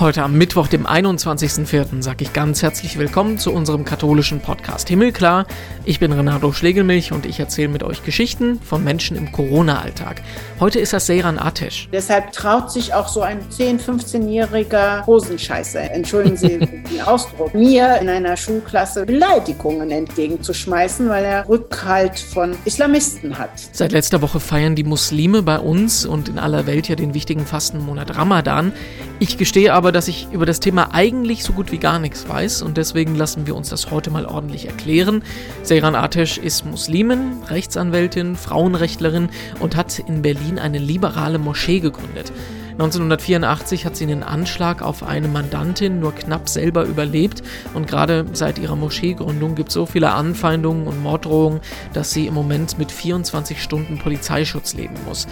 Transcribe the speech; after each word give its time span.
Heute 0.00 0.22
am 0.22 0.34
Mittwoch, 0.34 0.68
dem 0.68 0.86
21.04., 0.86 2.02
sage 2.02 2.22
ich 2.22 2.32
ganz 2.32 2.62
herzlich 2.62 3.00
willkommen 3.00 3.36
zu 3.36 3.52
unserem 3.52 3.84
katholischen 3.84 4.38
Podcast 4.38 4.88
Himmelklar. 4.88 5.44
Ich 5.84 5.98
bin 5.98 6.12
Renato 6.12 6.52
Schlegelmilch 6.52 7.10
und 7.10 7.26
ich 7.26 7.40
erzähle 7.40 7.66
mit 7.66 7.82
euch 7.82 8.04
Geschichten 8.04 8.60
von 8.60 8.84
Menschen 8.84 9.16
im 9.16 9.32
Corona-Alltag. 9.32 10.22
Heute 10.60 10.78
ist 10.78 10.92
das 10.92 11.06
Seyran 11.06 11.36
Atesh. 11.36 11.88
Deshalb 11.92 12.30
traut 12.30 12.70
sich 12.70 12.94
auch 12.94 13.08
so 13.08 13.22
ein 13.22 13.40
10-, 13.50 13.80
15-jähriger 13.80 15.04
Hosenscheißer, 15.04 15.90
entschuldigen 15.90 16.36
Sie 16.36 16.58
den 16.58 17.00
Ausdruck, 17.04 17.52
mir 17.52 17.98
in 18.00 18.08
einer 18.08 18.36
Schulklasse 18.36 19.04
Beleidigungen 19.04 19.90
entgegenzuschmeißen, 19.90 21.08
weil 21.08 21.24
er 21.24 21.48
Rückhalt 21.48 22.20
von 22.20 22.56
Islamisten 22.66 23.36
hat. 23.36 23.50
Seit 23.72 23.90
letzter 23.90 24.22
Woche 24.22 24.38
feiern 24.38 24.76
die 24.76 24.84
Muslime 24.84 25.42
bei 25.42 25.58
uns 25.58 26.06
und 26.06 26.28
in 26.28 26.38
aller 26.38 26.66
Welt 26.68 26.86
ja 26.86 26.94
den 26.94 27.14
wichtigen 27.14 27.44
Fastenmonat 27.44 28.16
Ramadan. 28.16 28.72
Ich 29.20 29.36
gestehe 29.36 29.74
aber, 29.74 29.90
dass 29.90 30.06
ich 30.06 30.28
über 30.30 30.46
das 30.46 30.60
Thema 30.60 30.94
eigentlich 30.94 31.42
so 31.42 31.52
gut 31.52 31.72
wie 31.72 31.78
gar 31.78 31.98
nichts 31.98 32.28
weiß 32.28 32.62
und 32.62 32.76
deswegen 32.76 33.16
lassen 33.16 33.48
wir 33.48 33.56
uns 33.56 33.68
das 33.68 33.90
heute 33.90 34.10
mal 34.10 34.26
ordentlich 34.26 34.66
erklären. 34.66 35.24
Seyran 35.64 35.96
Atesh 35.96 36.38
ist 36.38 36.64
Muslimin, 36.64 37.42
Rechtsanwältin, 37.48 38.36
Frauenrechtlerin 38.36 39.30
und 39.58 39.74
hat 39.74 39.98
in 39.98 40.22
Berlin 40.22 40.60
eine 40.60 40.78
liberale 40.78 41.40
Moschee 41.40 41.80
gegründet. 41.80 42.32
1984 42.74 43.86
hat 43.86 43.96
sie 43.96 44.04
einen 44.04 44.22
Anschlag 44.22 44.82
auf 44.82 45.02
eine 45.02 45.26
Mandantin 45.26 45.98
nur 45.98 46.14
knapp 46.14 46.48
selber 46.48 46.84
überlebt 46.84 47.42
und 47.74 47.88
gerade 47.88 48.24
seit 48.34 48.60
ihrer 48.60 48.76
Moscheegründung 48.76 49.56
gibt 49.56 49.70
es 49.70 49.74
so 49.74 49.84
viele 49.84 50.12
Anfeindungen 50.12 50.86
und 50.86 51.02
Morddrohungen, 51.02 51.60
dass 51.92 52.12
sie 52.12 52.28
im 52.28 52.34
Moment 52.34 52.78
mit 52.78 52.92
24 52.92 53.60
Stunden 53.60 53.98
Polizeischutz 53.98 54.74
leben 54.74 54.94
muss. 55.08 55.26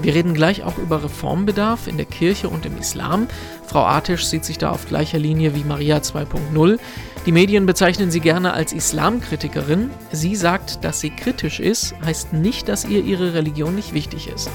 Wir 0.00 0.14
reden 0.14 0.32
gleich 0.32 0.62
auch 0.62 0.78
über 0.78 1.02
Reformbedarf 1.02 1.88
in 1.88 1.96
der 1.96 2.06
Kirche 2.06 2.48
und 2.48 2.64
im 2.64 2.78
Islam. 2.78 3.26
Frau 3.66 3.84
Artisch 3.84 4.26
sieht 4.26 4.44
sich 4.44 4.56
da 4.56 4.70
auf 4.70 4.86
gleicher 4.86 5.18
Linie 5.18 5.54
wie 5.54 5.64
Maria 5.64 5.98
2.0. 5.98 6.78
Die 7.26 7.32
Medien 7.32 7.66
bezeichnen 7.66 8.10
sie 8.10 8.20
gerne 8.20 8.52
als 8.52 8.72
Islamkritikerin. 8.72 9.90
Sie 10.12 10.36
sagt, 10.36 10.84
dass 10.84 11.00
sie 11.00 11.10
kritisch 11.10 11.58
ist, 11.58 11.94
heißt 12.04 12.32
nicht, 12.32 12.68
dass 12.68 12.84
ihr 12.84 13.04
ihre 13.04 13.34
Religion 13.34 13.74
nicht 13.74 13.92
wichtig 13.92 14.28
ist. 14.28 14.48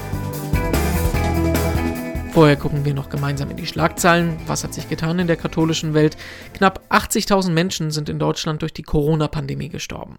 Vorher 2.32 2.56
gucken 2.56 2.84
wir 2.84 2.94
noch 2.94 3.10
gemeinsam 3.10 3.50
in 3.50 3.56
die 3.56 3.66
Schlagzeilen. 3.66 4.38
Was 4.48 4.64
hat 4.64 4.74
sich 4.74 4.88
getan 4.88 5.20
in 5.20 5.28
der 5.28 5.36
katholischen 5.36 5.94
Welt? 5.94 6.16
Knapp 6.52 6.80
80.000 6.90 7.50
Menschen 7.50 7.92
sind 7.92 8.08
in 8.08 8.18
Deutschland 8.18 8.62
durch 8.62 8.72
die 8.72 8.82
Corona-Pandemie 8.82 9.68
gestorben. 9.68 10.16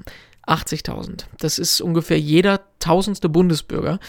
80.000. 0.48 1.26
Das 1.40 1.60
ist 1.60 1.82
ungefähr 1.82 2.18
jeder 2.18 2.62
tausendste 2.80 3.28
Bundesbürger. 3.28 4.00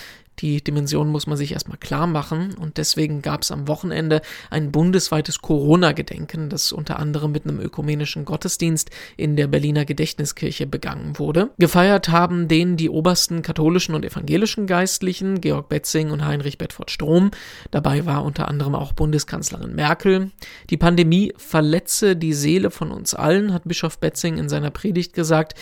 Die 0.41 0.63
Dimension 0.63 1.09
muss 1.09 1.27
man 1.27 1.39
sich 1.39 1.53
erstmal 1.53 1.79
klar 1.79 2.07
machen 2.07 2.55
und 2.55 2.77
deswegen 2.77 3.23
gab 3.23 3.43
es 3.43 3.51
am 3.51 3.69
Wochenende 3.69 4.21
ein 4.51 4.71
bundesweites 4.71 5.41
Corona-Gedenken, 5.41 6.51
das 6.51 6.73
unter 6.73 6.99
anderem 6.99 7.33
mit 7.33 7.45
einem 7.45 7.59
ökumenischen 7.59 8.27
Gottesdienst 8.27 8.91
in 9.17 9.37
der 9.37 9.47
Berliner 9.47 9.87
Gedächtniskirche 9.87 10.67
begangen 10.67 11.19
wurde. 11.19 11.51
Gefeiert 11.59 12.11
haben 12.11 12.49
den 12.49 12.77
die 12.77 12.91
obersten 12.91 13.41
katholischen 13.41 13.95
und 13.95 14.05
evangelischen 14.05 14.67
Geistlichen, 14.67 15.41
Georg 15.41 15.71
Betzing 15.71 16.11
und 16.11 16.25
Heinrich 16.25 16.59
Bedford 16.59 16.91
Strom. 16.91 17.31
Dabei 17.71 18.05
war 18.05 18.25
unter 18.25 18.49
anderem 18.49 18.75
auch 18.75 18.93
Bundeskanzlerin 18.93 19.75
Merkel. 19.75 20.31
Die 20.69 20.77
Pandemie 20.77 21.33
verletze 21.39 22.15
die 22.15 22.35
Seele 22.35 22.71
von 22.71 22.91
uns 22.91 23.15
allen, 23.15 23.55
hat 23.55 23.63
Bischof 23.65 23.99
Betzing 23.99 24.37
in 24.37 24.49
seiner 24.51 24.71
Predigt 24.71 25.15
gesagt. 25.15 25.55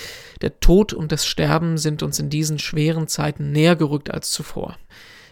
Der 0.43 0.59
Tod 0.59 0.93
und 0.93 1.13
das 1.13 1.27
Sterben 1.27 1.79
sind 1.79 2.03
uns 2.03 2.19
in 2.19 2.29
diesen 2.29 2.59
schweren 2.59 3.07
Zeiten 3.07 3.53
näher 3.53 3.77
gerückt 3.77 4.11
als 4.11 4.33
zuvor 4.33 4.64
vor. 4.65 4.77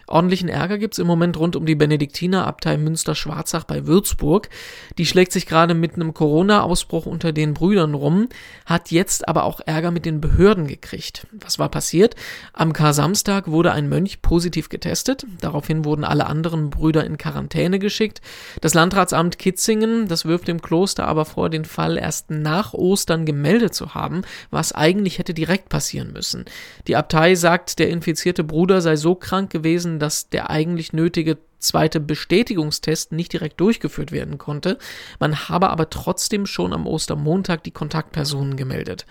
Ordentlichen 0.07 0.49
Ärger 0.49 0.77
gibt 0.77 0.95
es 0.95 0.99
im 0.99 1.07
Moment 1.07 1.37
rund 1.37 1.55
um 1.55 1.65
die 1.65 1.75
Benediktinerabtei 1.75 2.77
Münster-Schwarzach 2.77 3.63
bei 3.63 3.87
Würzburg. 3.87 4.49
Die 4.97 5.05
schlägt 5.05 5.31
sich 5.31 5.45
gerade 5.45 5.73
mit 5.73 5.95
einem 5.95 6.13
Corona-Ausbruch 6.13 7.05
unter 7.05 7.31
den 7.31 7.53
Brüdern 7.53 7.93
rum, 7.93 8.27
hat 8.65 8.91
jetzt 8.91 9.27
aber 9.27 9.43
auch 9.43 9.61
Ärger 9.65 9.91
mit 9.91 10.05
den 10.05 10.21
Behörden 10.21 10.67
gekriegt. 10.67 11.27
Was 11.31 11.59
war 11.59 11.69
passiert? 11.69 12.15
Am 12.51 12.73
Kar-Samstag 12.73 13.47
wurde 13.47 13.71
ein 13.71 13.89
Mönch 13.89 14.21
positiv 14.21 14.69
getestet. 14.69 15.25
Daraufhin 15.39 15.85
wurden 15.85 16.03
alle 16.03 16.25
anderen 16.25 16.69
Brüder 16.69 17.05
in 17.05 17.17
Quarantäne 17.17 17.79
geschickt. 17.79 18.21
Das 18.61 18.73
Landratsamt 18.73 19.39
Kitzingen, 19.39 20.07
das 20.07 20.25
wirft 20.25 20.47
dem 20.47 20.61
Kloster 20.61 21.07
aber 21.07 21.25
vor, 21.25 21.49
den 21.49 21.65
Fall 21.65 21.97
erst 21.97 22.29
nach 22.29 22.73
Ostern 22.73 23.25
gemeldet 23.25 23.73
zu 23.73 23.93
haben, 23.93 24.23
was 24.51 24.73
eigentlich 24.73 25.19
hätte 25.19 25.33
direkt 25.33 25.69
passieren 25.69 26.11
müssen. 26.11 26.45
Die 26.87 26.95
Abtei 26.95 27.35
sagt, 27.35 27.79
der 27.79 27.89
infizierte 27.89 28.43
Bruder 28.43 28.81
sei 28.81 28.95
so 28.95 29.15
krank 29.15 29.49
gewesen, 29.49 29.92
dass 29.99 30.29
der 30.29 30.49
eigentlich 30.49 30.93
nötige 30.93 31.37
zweite 31.59 31.99
Bestätigungstest 31.99 33.11
nicht 33.11 33.33
direkt 33.33 33.59
durchgeführt 33.59 34.11
werden 34.11 34.37
konnte. 34.37 34.77
Man 35.19 35.49
habe 35.49 35.69
aber 35.69 35.89
trotzdem 35.89 36.45
schon 36.45 36.73
am 36.73 36.85
Ostermontag 36.85 37.63
die 37.63 37.71
Kontaktpersonen 37.71 38.57
gemeldet. 38.57 39.05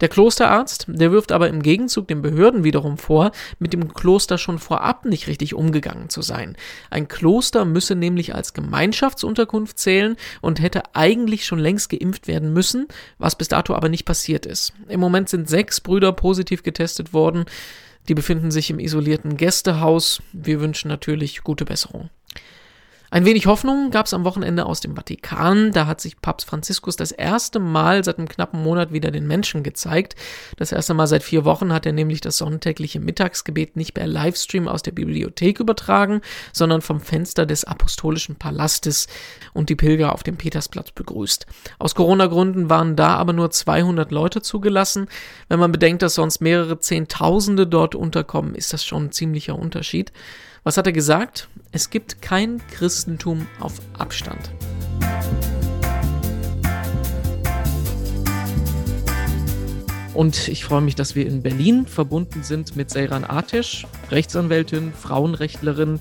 Der 0.00 0.08
Klosterarzt, 0.08 0.86
der 0.88 1.10
wirft 1.10 1.32
aber 1.32 1.48
im 1.48 1.62
Gegenzug 1.62 2.06
den 2.08 2.20
Behörden 2.20 2.64
wiederum 2.64 2.98
vor, 2.98 3.32
mit 3.58 3.72
dem 3.72 3.94
Kloster 3.94 4.36
schon 4.36 4.58
vorab 4.58 5.06
nicht 5.06 5.26
richtig 5.26 5.54
umgegangen 5.54 6.10
zu 6.10 6.20
sein. 6.20 6.56
Ein 6.90 7.08
Kloster 7.08 7.64
müsse 7.64 7.94
nämlich 7.94 8.34
als 8.34 8.52
Gemeinschaftsunterkunft 8.52 9.78
zählen 9.78 10.16
und 10.42 10.60
hätte 10.60 10.82
eigentlich 10.94 11.46
schon 11.46 11.58
längst 11.58 11.88
geimpft 11.88 12.28
werden 12.28 12.52
müssen, 12.52 12.88
was 13.18 13.36
bis 13.36 13.48
dato 13.48 13.74
aber 13.74 13.88
nicht 13.88 14.04
passiert 14.04 14.44
ist. 14.44 14.74
Im 14.88 15.00
Moment 15.00 15.30
sind 15.30 15.48
sechs 15.48 15.80
Brüder 15.80 16.12
positiv 16.12 16.62
getestet 16.62 17.14
worden. 17.14 17.46
Die 18.08 18.14
befinden 18.14 18.50
sich 18.50 18.70
im 18.70 18.78
isolierten 18.78 19.36
Gästehaus. 19.36 20.22
Wir 20.32 20.60
wünschen 20.60 20.88
natürlich 20.88 21.42
gute 21.42 21.64
Besserung. 21.64 22.10
Ein 23.08 23.24
wenig 23.24 23.46
Hoffnung 23.46 23.90
gab 23.92 24.06
es 24.06 24.14
am 24.14 24.24
Wochenende 24.24 24.66
aus 24.66 24.80
dem 24.80 24.96
Vatikan. 24.96 25.70
Da 25.70 25.86
hat 25.86 26.00
sich 26.00 26.20
Papst 26.20 26.48
Franziskus 26.48 26.96
das 26.96 27.12
erste 27.12 27.60
Mal 27.60 28.02
seit 28.02 28.18
einem 28.18 28.28
knappen 28.28 28.60
Monat 28.60 28.92
wieder 28.92 29.12
den 29.12 29.28
Menschen 29.28 29.62
gezeigt. 29.62 30.16
Das 30.56 30.72
erste 30.72 30.92
Mal 30.92 31.06
seit 31.06 31.22
vier 31.22 31.44
Wochen 31.44 31.72
hat 31.72 31.86
er 31.86 31.92
nämlich 31.92 32.20
das 32.20 32.36
sonntägliche 32.38 32.98
Mittagsgebet 32.98 33.76
nicht 33.76 33.94
per 33.94 34.08
Livestream 34.08 34.66
aus 34.66 34.82
der 34.82 34.90
Bibliothek 34.90 35.60
übertragen, 35.60 36.20
sondern 36.52 36.82
vom 36.82 37.00
Fenster 37.00 37.46
des 37.46 37.64
Apostolischen 37.64 38.36
Palastes 38.36 39.06
und 39.52 39.68
die 39.68 39.76
Pilger 39.76 40.12
auf 40.12 40.24
dem 40.24 40.36
Petersplatz 40.36 40.90
begrüßt. 40.90 41.46
Aus 41.78 41.94
Corona-Gründen 41.94 42.68
waren 42.70 42.96
da 42.96 43.16
aber 43.16 43.32
nur 43.32 43.52
200 43.52 44.10
Leute 44.10 44.42
zugelassen. 44.42 45.06
Wenn 45.48 45.60
man 45.60 45.70
bedenkt, 45.70 46.02
dass 46.02 46.14
sonst 46.14 46.40
mehrere 46.40 46.80
Zehntausende 46.80 47.68
dort 47.68 47.94
unterkommen, 47.94 48.56
ist 48.56 48.72
das 48.72 48.84
schon 48.84 49.04
ein 49.04 49.12
ziemlicher 49.12 49.56
Unterschied. 49.56 50.12
Was 50.66 50.76
hat 50.76 50.86
er 50.88 50.92
gesagt? 50.92 51.48
Es 51.70 51.90
gibt 51.90 52.20
kein 52.20 52.60
Christentum 52.72 53.46
auf 53.60 53.74
Abstand. 53.96 54.50
Und 60.12 60.48
ich 60.48 60.64
freue 60.64 60.80
mich, 60.80 60.96
dass 60.96 61.14
wir 61.14 61.24
in 61.24 61.44
Berlin 61.44 61.86
verbunden 61.86 62.42
sind 62.42 62.74
mit 62.74 62.90
Seyran 62.90 63.22
Atesh, 63.22 63.86
Rechtsanwältin, 64.10 64.92
Frauenrechtlerin, 64.92 66.00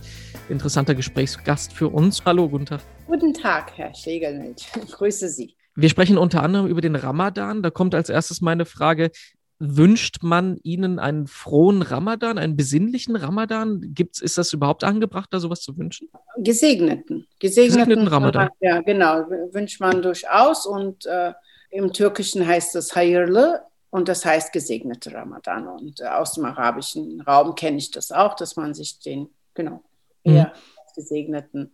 interessanter 0.49 0.95
Gesprächsgast 0.95 1.71
für 1.71 1.89
uns. 1.89 2.25
Hallo, 2.25 2.49
guten 2.49 2.65
Tag. 2.65 2.81
Guten 3.05 3.35
Tag, 3.35 3.71
Herr 3.77 3.93
Schlegelmilch. 3.93 4.65
Ich 4.83 4.93
grüße 4.93 5.29
Sie. 5.29 5.55
Wir 5.75 5.89
sprechen 5.89 6.17
unter 6.17 6.41
anderem 6.41 6.65
über 6.65 6.81
den 6.81 6.95
Ramadan. 6.95 7.61
Da 7.61 7.69
kommt 7.69 7.93
als 7.93 8.09
erstes 8.09 8.41
meine 8.41 8.65
Frage, 8.65 9.11
wünscht 9.59 10.17
man 10.21 10.57
ihnen 10.63 10.99
einen 10.99 11.27
frohen 11.27 11.81
Ramadan, 11.81 12.37
einen 12.37 12.55
besinnlichen 12.55 13.15
Ramadan? 13.15 13.93
Gibt's, 13.93 14.21
ist 14.21 14.37
das 14.37 14.51
überhaupt 14.53 14.83
angebracht, 14.83 15.29
da 15.31 15.39
sowas 15.39 15.61
zu 15.61 15.77
wünschen? 15.77 16.09
Gesegneten. 16.37 17.27
Gesegneten, 17.39 17.79
Gesegneten 17.79 18.07
Ramadan. 18.07 18.49
Ja, 18.59 18.81
genau, 18.81 19.29
wünscht 19.51 19.79
man 19.79 20.01
durchaus. 20.01 20.65
Und 20.65 21.05
äh, 21.05 21.33
im 21.69 21.93
Türkischen 21.93 22.45
heißt 22.45 22.75
es 22.75 22.95
Hayırlı 22.95 23.61
und 23.89 24.09
das 24.09 24.25
heißt 24.25 24.51
gesegnete 24.51 25.13
Ramadan. 25.13 25.67
Und 25.67 26.01
äh, 26.01 26.05
aus 26.05 26.33
dem 26.33 26.45
arabischen 26.45 27.21
Raum 27.21 27.55
kenne 27.55 27.77
ich 27.77 27.91
das 27.91 28.11
auch, 28.11 28.35
dass 28.35 28.57
man 28.57 28.73
sich 28.73 28.99
den, 28.99 29.29
genau, 29.53 29.81
eher 30.23 30.47
mhm. 30.47 30.95
gesegneten 30.95 31.71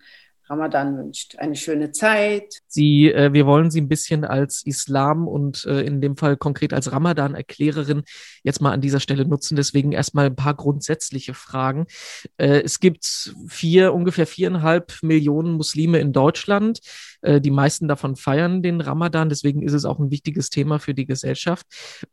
Ramadan 0.52 0.98
wünscht. 0.98 1.38
Eine 1.38 1.56
schöne 1.56 1.94
Zeit. 1.94 2.60
Sie, 2.68 3.10
äh, 3.10 3.32
wir 3.32 3.46
wollen 3.46 3.72
Sie 3.72 3.80
ein 3.80 3.88
bisschen 3.88 4.26
als 4.26 4.64
Islam 4.66 5.26
und 5.26 5.64
äh, 5.64 5.80
in 5.82 6.02
dem 6.02 6.18
Fall 6.18 6.36
konkret 6.36 6.74
als 6.74 6.92
Ramadan-Erklärerin 6.92 8.04
jetzt 8.44 8.62
mal 8.62 8.74
an 8.74 8.82
dieser 8.82 9.00
Stelle 9.00 9.26
nutzen. 9.26 9.56
Deswegen 9.56 9.94
erstmal 9.94 10.26
ein 10.26 10.36
paar 10.36 10.54
grundsätzliche 10.54 11.34
Fragen. 11.34 11.86
Äh, 12.36 12.64
es 12.64 12.82
gibt 12.82 13.34
vier, 13.48 13.94
ungefähr 13.94 14.28
viereinhalb 14.28 15.02
Millionen 15.02 15.54
Muslime 15.54 16.00
in 16.00 16.12
Deutschland. 16.12 16.82
Äh, 17.22 17.42
die 17.42 17.52
meisten 17.52 17.88
davon 17.88 18.16
feiern 18.16 18.62
den 18.62 18.82
Ramadan. 18.82 19.30
Deswegen 19.30 19.62
ist 19.62 19.74
es 19.74 19.86
auch 19.86 20.00
ein 20.00 20.12
wichtiges 20.12 20.50
Thema 20.50 20.80
für 20.80 20.94
die 20.94 21.06
Gesellschaft. 21.06 21.66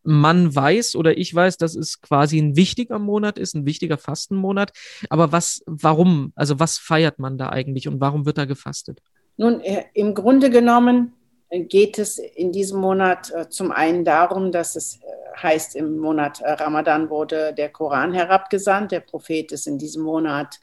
Man 0.02 0.54
weiß 0.54 0.96
oder 0.96 1.16
ich 1.16 1.34
weiß, 1.34 1.56
dass 1.56 1.74
es 1.74 2.00
quasi 2.00 2.38
ein 2.38 2.56
wichtiger 2.56 2.98
Monat 2.98 3.38
ist, 3.38 3.54
ein 3.54 3.66
wichtiger 3.66 3.98
Fastenmonat. 3.98 4.72
Aber 5.10 5.32
was, 5.32 5.62
warum? 5.66 6.32
Also 6.34 6.60
was 6.60 6.78
feiert 6.78 7.18
man 7.18 7.38
da 7.38 7.48
eigentlich 7.50 7.88
und 7.88 8.00
warum 8.00 8.26
wird 8.26 8.38
da 8.38 8.44
gefastet? 8.44 9.00
Nun, 9.36 9.60
äh, 9.60 9.84
im 9.94 10.14
Grunde 10.14 10.50
genommen 10.50 11.14
äh, 11.48 11.62
geht 11.64 11.98
es 11.98 12.18
in 12.18 12.52
diesem 12.52 12.80
Monat 12.80 13.32
zum 13.50 13.72
einen 13.72 14.04
darum, 14.04 14.52
dass 14.52 14.76
es 14.76 15.00
heißt, 15.40 15.76
im 15.76 15.98
Monat 15.98 16.42
Ramadan 16.42 17.10
wurde 17.10 17.54
der 17.54 17.68
Koran 17.68 18.12
herabgesandt. 18.12 18.90
Der 18.90 18.98
Prophet 18.98 19.52
ist 19.52 19.68
in 19.68 19.78
diesem 19.78 20.02
Monat 20.02 20.58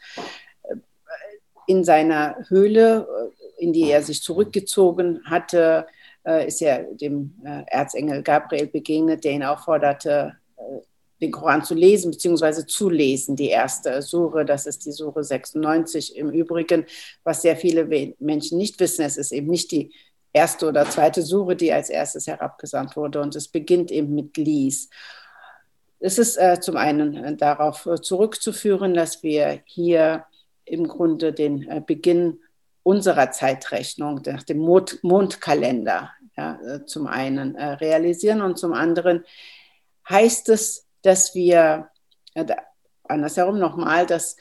in 1.65 1.85
seiner 1.85 2.35
Höhle 2.49 3.07
in 3.65 3.73
die 3.73 3.89
er 3.89 4.03
sich 4.03 4.21
zurückgezogen 4.21 5.21
hatte, 5.25 5.87
äh, 6.23 6.47
ist 6.47 6.61
er 6.61 6.83
dem 6.83 7.33
äh, 7.43 7.63
Erzengel 7.67 8.21
Gabriel 8.21 8.67
begegnet, 8.67 9.23
der 9.23 9.31
ihn 9.31 9.43
aufforderte, 9.43 10.35
äh, 10.57 10.61
den 11.19 11.31
Koran 11.31 11.63
zu 11.63 11.73
lesen 11.73 12.11
bzw. 12.11 12.67
zu 12.67 12.89
lesen, 12.89 13.35
die 13.35 13.49
erste 13.49 14.01
Sure, 14.01 14.45
das 14.45 14.67
ist 14.67 14.85
die 14.85 14.91
Sure 14.91 15.23
96 15.23 16.15
im 16.15 16.29
Übrigen, 16.29 16.85
was 17.23 17.41
sehr 17.41 17.55
viele 17.57 18.13
Menschen 18.19 18.57
nicht 18.57 18.79
wissen, 18.79 19.03
es 19.03 19.17
ist 19.17 19.31
eben 19.31 19.47
nicht 19.47 19.71
die 19.71 19.91
erste 20.31 20.67
oder 20.67 20.87
zweite 20.87 21.23
Sure, 21.23 21.55
die 21.55 21.71
als 21.73 21.89
erstes 21.89 22.27
herabgesandt 22.27 22.95
wurde 22.95 23.21
und 23.21 23.35
es 23.35 23.47
beginnt 23.47 23.91
eben 23.91 24.13
mit 24.13 24.37
Lies. 24.37 24.89
Es 25.99 26.19
ist 26.19 26.37
äh, 26.37 26.59
zum 26.59 26.77
einen 26.77 27.37
darauf 27.37 27.87
zurückzuführen, 28.01 28.93
dass 28.93 29.23
wir 29.23 29.61
hier 29.65 30.25
im 30.65 30.87
Grunde 30.87 31.31
den 31.31 31.67
äh, 31.69 31.81
Beginn 31.85 32.39
unserer 32.85 33.31
Zeitrechnung 33.31 34.21
nach 34.27 34.43
dem 34.43 34.59
Mond 34.59 34.99
Mondkalender 35.03 36.11
ja, 36.37 36.59
äh, 36.61 36.85
zum 36.85 37.07
einen 37.07 37.55
äh, 37.55 37.65
realisieren 37.73 38.41
und 38.41 38.59
zum 38.59 38.73
anderen 38.73 39.25
heißt 40.07 40.49
es, 40.49 40.85
dass 41.01 41.33
wir, 41.33 41.89
andersherum 43.03 43.57
nochmal, 43.57 44.05
dass 44.05 44.37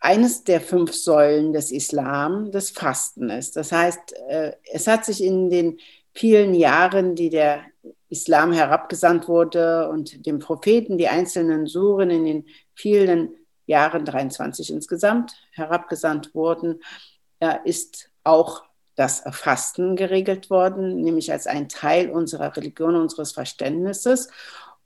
eines 0.00 0.44
der 0.44 0.60
fünf 0.60 0.92
Säulen 0.92 1.54
des 1.54 1.70
Islam 1.70 2.50
das 2.50 2.70
Fasten 2.70 3.30
ist. 3.30 3.56
Das 3.56 3.72
heißt, 3.72 4.14
es 4.72 4.86
hat 4.86 5.04
sich 5.04 5.22
in 5.22 5.48
den 5.48 5.78
vielen 6.12 6.54
Jahren, 6.54 7.14
die 7.14 7.30
der 7.30 7.64
Islam 8.08 8.52
herabgesandt 8.52 9.28
wurde 9.28 9.88
und 9.88 10.26
dem 10.26 10.38
Propheten 10.38 10.98
die 10.98 11.08
einzelnen 11.08 11.66
Suren 11.66 12.10
in 12.10 12.24
den 12.24 12.46
vielen 12.74 13.34
Jahren, 13.66 14.04
23 14.04 14.72
insgesamt, 14.72 15.34
herabgesandt 15.52 16.34
wurden, 16.34 16.80
ist 17.64 18.10
auch 18.24 18.62
das 18.96 19.22
Fasten 19.30 19.94
geregelt 19.94 20.50
worden, 20.50 21.02
nämlich 21.02 21.30
als 21.30 21.46
ein 21.46 21.68
Teil 21.68 22.10
unserer 22.10 22.56
Religion, 22.56 22.96
unseres 22.96 23.32
Verständnisses. 23.32 24.28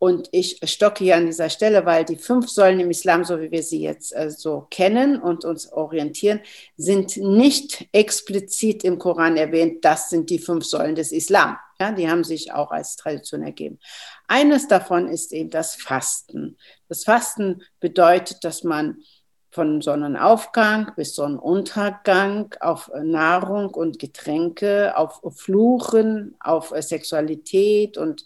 Und 0.00 0.30
ich 0.32 0.58
stocke 0.64 1.04
hier 1.04 1.16
an 1.16 1.26
dieser 1.26 1.50
Stelle, 1.50 1.84
weil 1.84 2.06
die 2.06 2.16
fünf 2.16 2.48
Säulen 2.48 2.80
im 2.80 2.90
Islam, 2.90 3.22
so 3.22 3.38
wie 3.38 3.50
wir 3.50 3.62
sie 3.62 3.82
jetzt 3.82 4.16
äh, 4.16 4.30
so 4.30 4.66
kennen 4.70 5.20
und 5.20 5.44
uns 5.44 5.70
orientieren, 5.70 6.40
sind 6.78 7.18
nicht 7.18 7.86
explizit 7.92 8.82
im 8.82 8.98
Koran 8.98 9.36
erwähnt. 9.36 9.84
Das 9.84 10.08
sind 10.08 10.30
die 10.30 10.38
fünf 10.38 10.64
Säulen 10.64 10.94
des 10.94 11.12
Islam. 11.12 11.58
Ja, 11.78 11.92
die 11.92 12.08
haben 12.08 12.24
sich 12.24 12.50
auch 12.50 12.70
als 12.70 12.96
Tradition 12.96 13.42
ergeben. 13.42 13.78
Eines 14.26 14.68
davon 14.68 15.06
ist 15.06 15.34
eben 15.34 15.50
das 15.50 15.74
Fasten. 15.74 16.56
Das 16.88 17.04
Fasten 17.04 17.62
bedeutet, 17.78 18.42
dass 18.42 18.64
man 18.64 19.02
von 19.50 19.80
Sonnenaufgang 19.80 20.92
bis 20.96 21.14
Sonnenuntergang 21.14 22.54
auf 22.60 22.90
Nahrung 23.02 23.70
und 23.70 23.98
Getränke, 23.98 24.96
auf 24.96 25.20
Fluchen, 25.36 26.36
auf 26.40 26.72
Sexualität 26.78 27.98
und 27.98 28.24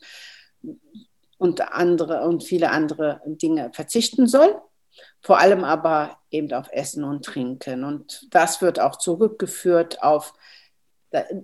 und 1.44 1.61
andere 1.73 2.23
und 2.23 2.43
viele 2.43 2.71
andere 2.71 3.21
Dinge 3.26 3.71
verzichten 3.73 4.26
soll. 4.26 4.56
Vor 5.21 5.38
allem 5.38 5.65
aber 5.65 6.19
eben 6.31 6.53
auf 6.53 6.69
Essen 6.71 7.05
und 7.05 7.25
Trinken. 7.25 7.85
Und 7.85 8.27
das 8.31 8.62
wird 8.62 8.81
auch 8.81 8.97
zurückgeführt 8.97 10.03
auf 10.03 10.32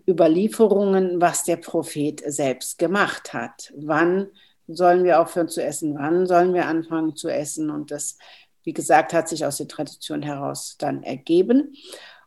Überlieferungen, 0.08 1.20
was 1.20 1.44
der 1.44 1.56
Prophet 1.56 2.22
selbst 2.26 2.78
gemacht 2.78 3.32
hat. 3.32 3.72
Wann 3.76 4.28
sollen 4.68 5.04
wir 5.04 5.20
aufhören 5.20 5.48
zu 5.48 5.62
essen? 5.62 5.96
Wann 5.98 6.26
sollen 6.26 6.54
wir 6.54 6.66
anfangen 6.66 7.16
zu 7.16 7.28
essen? 7.28 7.70
Und 7.70 7.90
das, 7.90 8.16
wie 8.64 8.72
gesagt, 8.72 9.12
hat 9.12 9.28
sich 9.28 9.44
aus 9.44 9.56
der 9.56 9.68
Tradition 9.68 10.22
heraus 10.22 10.76
dann 10.78 11.02
ergeben. 11.02 11.74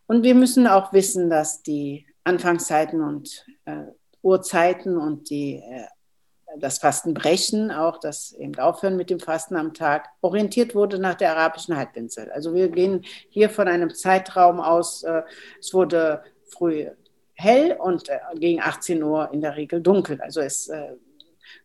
Und 0.07 0.23
wir 0.23 0.35
müssen 0.35 0.67
auch 0.67 0.93
wissen, 0.93 1.29
dass 1.29 1.63
die 1.63 2.05
Anfangszeiten 2.23 3.01
und 3.01 3.45
äh, 3.65 3.83
Uhrzeiten 4.21 4.97
und 4.97 5.29
die 5.29 5.55
äh, 5.55 5.85
das 6.57 6.77
Fastenbrechen, 6.77 7.71
auch 7.71 7.99
das 7.99 8.31
eben 8.33 8.55
Aufhören 8.59 8.95
mit 8.95 9.09
dem 9.09 9.19
Fasten 9.19 9.55
am 9.55 9.73
Tag, 9.73 10.09
orientiert 10.21 10.75
wurde 10.75 10.99
nach 10.99 11.15
der 11.15 11.35
arabischen 11.35 11.75
Halbinsel. 11.75 12.31
Also 12.31 12.53
wir 12.53 12.69
gehen 12.69 13.03
hier 13.29 13.49
von 13.49 13.67
einem 13.67 13.93
Zeitraum 13.93 14.59
aus, 14.59 15.03
äh, 15.03 15.23
es 15.59 15.73
wurde 15.73 16.23
früh 16.45 16.87
hell 17.33 17.77
und 17.79 18.09
äh, 18.09 18.19
gegen 18.35 18.61
18 18.61 19.01
Uhr 19.01 19.29
in 19.33 19.41
der 19.41 19.55
Regel 19.55 19.81
dunkel. 19.81 20.21
Also 20.21 20.41
es 20.41 20.67
äh, 20.67 20.93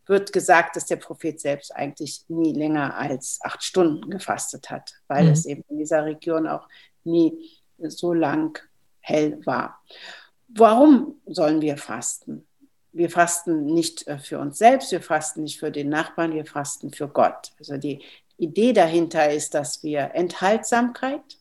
wird 0.09 0.33
gesagt, 0.33 0.75
dass 0.75 0.85
der 0.85 0.97
Prophet 0.97 1.39
selbst 1.39 1.73
eigentlich 1.75 2.25
nie 2.27 2.51
länger 2.51 2.97
als 2.97 3.39
acht 3.41 3.63
Stunden 3.63 4.09
gefastet 4.09 4.69
hat, 4.69 4.93
weil 5.07 5.25
mhm. 5.25 5.31
es 5.31 5.45
eben 5.45 5.63
in 5.69 5.77
dieser 5.77 6.03
Region 6.03 6.47
auch 6.47 6.67
nie 7.03 7.49
so 7.77 8.13
lang 8.13 8.59
hell 8.99 9.39
war. 9.45 9.81
Warum 10.49 11.21
sollen 11.25 11.61
wir 11.61 11.77
fasten? 11.77 12.45
wir 12.91 13.09
fasten 13.09 13.65
nicht 13.65 14.07
äh, 14.07 14.19
für 14.19 14.39
uns 14.39 14.57
selbst, 14.57 14.91
wir 14.91 15.01
fasten 15.01 15.43
nicht 15.43 15.59
für 15.59 15.71
den 15.71 15.89
Nachbarn, 15.89 16.33
wir 16.33 16.45
fasten 16.45 16.91
für 16.91 17.07
Gott. 17.07 17.51
Also 17.59 17.77
die 17.77 18.01
Idee 18.37 18.73
dahinter 18.73 19.31
ist, 19.31 19.53
dass 19.53 19.83
wir 19.83 20.11
Enthaltsamkeit 20.13 21.37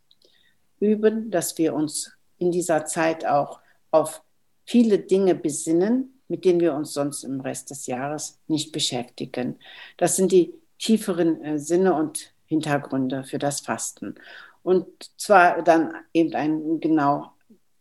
üben, 0.81 1.31
dass 1.31 1.56
wir 1.59 1.75
uns 1.75 2.12
in 2.38 2.53
dieser 2.53 2.85
Zeit 2.85 3.25
auch 3.25 3.61
auf 3.91 4.23
viele 4.65 4.99
Dinge 4.99 5.35
besinnen, 5.35 6.18
mit 6.29 6.45
denen 6.45 6.61
wir 6.61 6.75
uns 6.75 6.93
sonst 6.93 7.25
im 7.25 7.41
Rest 7.41 7.71
des 7.71 7.87
Jahres 7.87 8.39
nicht 8.47 8.73
beschäftigen. 8.73 9.59
Das 9.97 10.17
sind 10.17 10.33
die 10.33 10.55
tieferen 10.79 11.43
äh, 11.43 11.59
Sinne 11.59 11.95
und 11.95 12.33
Hintergründe 12.47 13.25
für 13.25 13.39
das 13.39 13.61
Fasten. 13.61 14.15
Und 14.63 14.87
zwar 15.17 15.63
dann 15.63 15.95
eben 16.13 16.35
ein 16.35 16.81
genau 16.81 17.33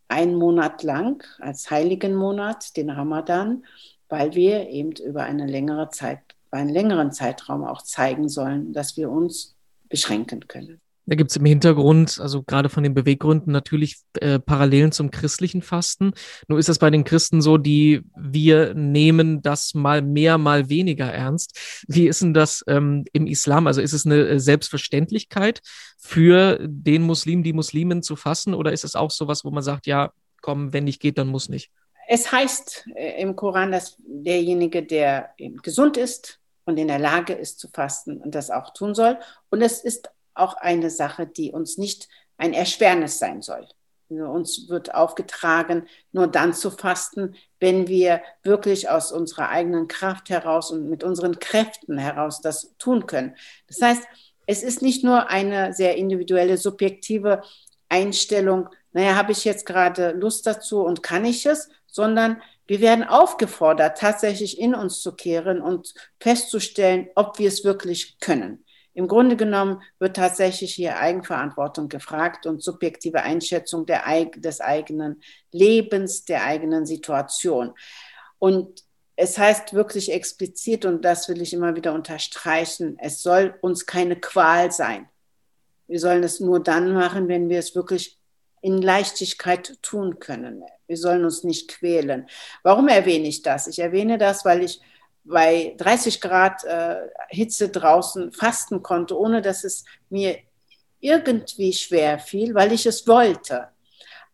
einen 0.08 0.36
Monat 0.36 0.84
lang 0.84 1.24
als 1.40 1.70
heiligen 1.70 2.16
Monat, 2.16 2.78
den 2.78 2.90
Ramadan, 2.90 3.66
weil 4.10 4.34
wir 4.36 4.70
eben 4.70 4.92
über 4.94 5.24
eine 5.24 5.46
längere 5.46 5.90
Zeit, 5.90 6.20
einen 6.52 6.70
längeren 6.70 7.12
Zeitraum 7.12 7.64
auch 7.66 7.82
zeigen 7.82 8.30
sollen, 8.30 8.74
dass 8.74 8.96
wir 8.96 9.10
uns 9.10 9.56
beschränken 9.90 10.48
können. 10.48 10.82
Da 11.09 11.15
gibt 11.15 11.31
es 11.31 11.38
im 11.38 11.45
Hintergrund, 11.45 12.19
also 12.19 12.44
gerade 12.44 12.68
von 12.68 12.83
den 12.83 12.94
Beweggründen, 12.94 13.54
natürlich 13.54 13.95
äh, 14.19 14.39
Parallelen 14.39 14.92
zum 14.92 15.09
christlichen 15.09 15.62
Fasten. 15.62 16.12
Nur 16.50 16.59
ist 16.59 16.68
das 16.68 16.80
bei 16.80 16.89
den 16.89 17.06
Christen 17.06 17.42
so, 17.42 17.57
die 17.57 18.01
wir 18.18 18.74
nehmen 18.74 19.42
das 19.42 19.74
mal 19.74 20.01
mehr, 20.01 20.38
mal 20.38 20.67
weniger 20.67 21.05
ernst. 21.05 21.58
Wie 21.88 22.08
ist 22.08 22.22
denn 22.22 22.34
das 22.34 22.62
ähm, 22.67 23.05
im 23.13 23.25
Islam? 23.25 23.67
Also 23.67 23.79
ist 23.79 23.93
es 23.93 24.05
eine 24.05 24.27
äh, 24.27 24.39
Selbstverständlichkeit 24.39 25.62
für 25.98 26.60
den 26.62 27.03
Muslim, 27.03 27.41
die 27.41 27.53
Muslimen 27.53 28.03
zu 28.03 28.17
fasten? 28.17 28.53
Oder 28.53 28.74
ist 28.74 28.84
es 28.84 28.96
auch 28.96 29.12
sowas, 29.12 29.46
wo 29.46 29.50
man 29.51 29.63
sagt, 29.63 29.88
ja, 29.88 30.12
komm, 30.41 30.74
wenn 30.74 30.84
nicht 30.84 31.01
geht, 31.01 31.17
dann 31.17 31.27
muss 31.27 31.48
nicht? 31.48 31.72
Es 32.10 32.34
heißt 32.34 32.86
äh, 32.96 33.22
im 33.22 33.38
Koran, 33.38 33.72
dass 33.72 33.96
derjenige, 34.05 34.84
der 34.84 35.29
gesund 35.63 35.96
ist 35.96 36.41
und 36.65 36.77
in 36.77 36.89
der 36.89 37.00
Lage 37.00 37.32
ist 37.32 37.60
zu 37.60 37.70
fasten 37.70 38.17
und 38.17 38.36
das 38.36 38.51
auch 38.51 38.74
tun 38.74 38.93
soll. 38.93 39.17
Und 39.50 39.62
es 39.62 39.82
ist 39.82 40.10
auch 40.39 40.56
eine 40.56 40.89
Sache, 40.89 41.27
die 41.27 41.51
uns 41.51 41.77
nicht 41.77 42.08
ein 42.38 42.53
Erschwernis 42.53 43.20
sein 43.20 43.41
soll. 43.41 43.67
Also 44.10 44.24
uns 44.25 44.70
wird 44.70 44.94
aufgetragen, 44.94 45.88
nur 46.12 46.27
dann 46.27 46.53
zu 46.53 46.72
fasten, 46.72 47.36
wenn 47.60 47.88
wir 47.88 48.22
wirklich 48.44 48.89
aus 48.89 49.12
unserer 49.12 49.50
eigenen 49.50 49.88
Kraft 49.88 50.29
heraus 50.29 50.72
und 50.72 50.89
mit 50.89 51.03
unseren 51.03 51.39
Kräften 51.39 51.98
heraus 51.98 52.39
das 52.41 52.75
tun 52.77 53.06
können. 53.06 53.36
Das 53.67 53.82
heißt, 53.82 54.03
es 54.46 54.63
ist 54.63 54.82
nicht 54.82 55.03
nur 55.03 55.29
eine 55.29 55.74
sehr 55.74 55.98
individuelle, 55.98 56.58
subjektive 56.58 57.41
Einstellung, 57.89 58.70
naja, 58.94 59.15
habe 59.15 59.34
ich 59.34 59.44
jetzt 59.44 59.65
gerade 59.65 60.12
Lust 60.12 60.48
dazu 60.48 60.82
und 60.82 61.03
kann 61.03 61.25
ich 61.25 61.46
es, 61.46 61.70
sondern 61.86 62.41
wir 62.65 62.82
werden 62.82 63.03
aufgefordert, 63.03 63.98
tatsächlich 63.98 64.60
in 64.60 64.74
uns 64.74 65.01
zu 65.01 65.13
kehren 65.13 65.62
und 65.62 65.94
festzustellen, 66.20 67.08
ob 67.15 67.39
wir 67.39 67.48
es 67.48 67.63
wirklich 67.63 68.20
können. 68.20 68.63
Im 68.98 69.08
Grunde 69.08 69.36
genommen 69.36 69.84
wird 70.00 70.16
tatsächlich 70.16 70.74
hier 70.74 70.98
Eigenverantwortung 70.98 71.88
gefragt 71.88 72.48
und 72.48 72.63
subjektive 72.63 73.22
Einschätzung 73.22 73.86
der, 73.86 74.01
des 74.38 74.60
eigenen 74.60 75.22
Lebens, 75.51 76.25
der 76.25 76.44
eigenen 76.44 76.88
Situation. 76.88 77.75
Und 78.39 78.84
es 79.16 79.38
heißt 79.38 79.75
wirklich 79.75 80.12
explizit, 80.12 80.84
und 80.84 81.06
das 81.06 81.30
will 81.30 81.44
ich 81.44 81.54
immer 81.54 81.75
wieder 81.75 81.94
unterstreichen, 81.94 82.98
es 83.00 83.22
soll 83.22 83.54
uns 83.62 83.86
keine 83.86 84.16
Qual 84.16 84.72
sein. 84.72 85.08
Wir 85.86 86.00
sollen 86.00 86.24
es 86.24 86.39
nur 86.39 86.60
dann 86.60 86.92
machen, 86.92 87.27
wenn 87.27 87.50
wir 87.50 87.60
es 87.60 87.75
wirklich 87.75 88.18
in 88.62 88.82
Leichtigkeit 88.82 89.77
tun 89.84 90.18
können. 90.18 90.63
Wir 90.88 90.98
sollen 90.98 91.24
uns 91.24 91.44
nicht 91.44 91.68
quälen. 91.68 92.27
Warum 92.63 92.88
erwähne 92.88 93.27
ich 93.27 93.44
das? 93.44 93.68
Ich 93.68 93.77
erwähne 93.77 94.18
das, 94.18 94.44
weil 94.44 94.63
ich 94.63 94.82
bei 95.27 95.75
30 95.77 96.22
Grad 96.22 96.63
äh, 96.63 97.07
Hitze 97.29 97.69
draußen 97.69 98.31
fasten 98.31 98.81
konnte, 98.81 99.17
ohne 99.17 99.41
dass 99.41 99.63
es 99.63 99.86
mir 100.10 100.38
irgendwie 101.00 101.74
schwer 101.74 102.19
fiel, 102.19 102.55
weil 102.55 102.72
ich 102.72 102.86
es 102.86 103.07
wollte. 103.07 103.67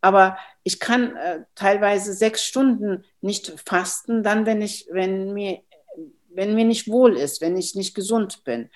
Aber 0.01 0.38
ich 0.63 0.79
kann 0.79 1.15
äh, 1.15 1.41
teilweise 1.55 2.13
sechs 2.13 2.43
Stunden 2.43 3.03
nicht 3.21 3.53
fasten, 3.65 4.23
dann, 4.23 4.45
wenn 4.45 4.62
ich, 4.62 4.88
wenn 4.91 5.33
mir, 5.33 5.62
wenn 6.29 6.55
mir 6.55 6.65
nicht 6.65 6.88
wohl 6.88 7.17
ist, 7.17 7.41
wenn 7.41 7.57
ich 7.57 7.75
nicht 7.75 7.95
gesund 7.95 8.43
bin. 8.43 8.69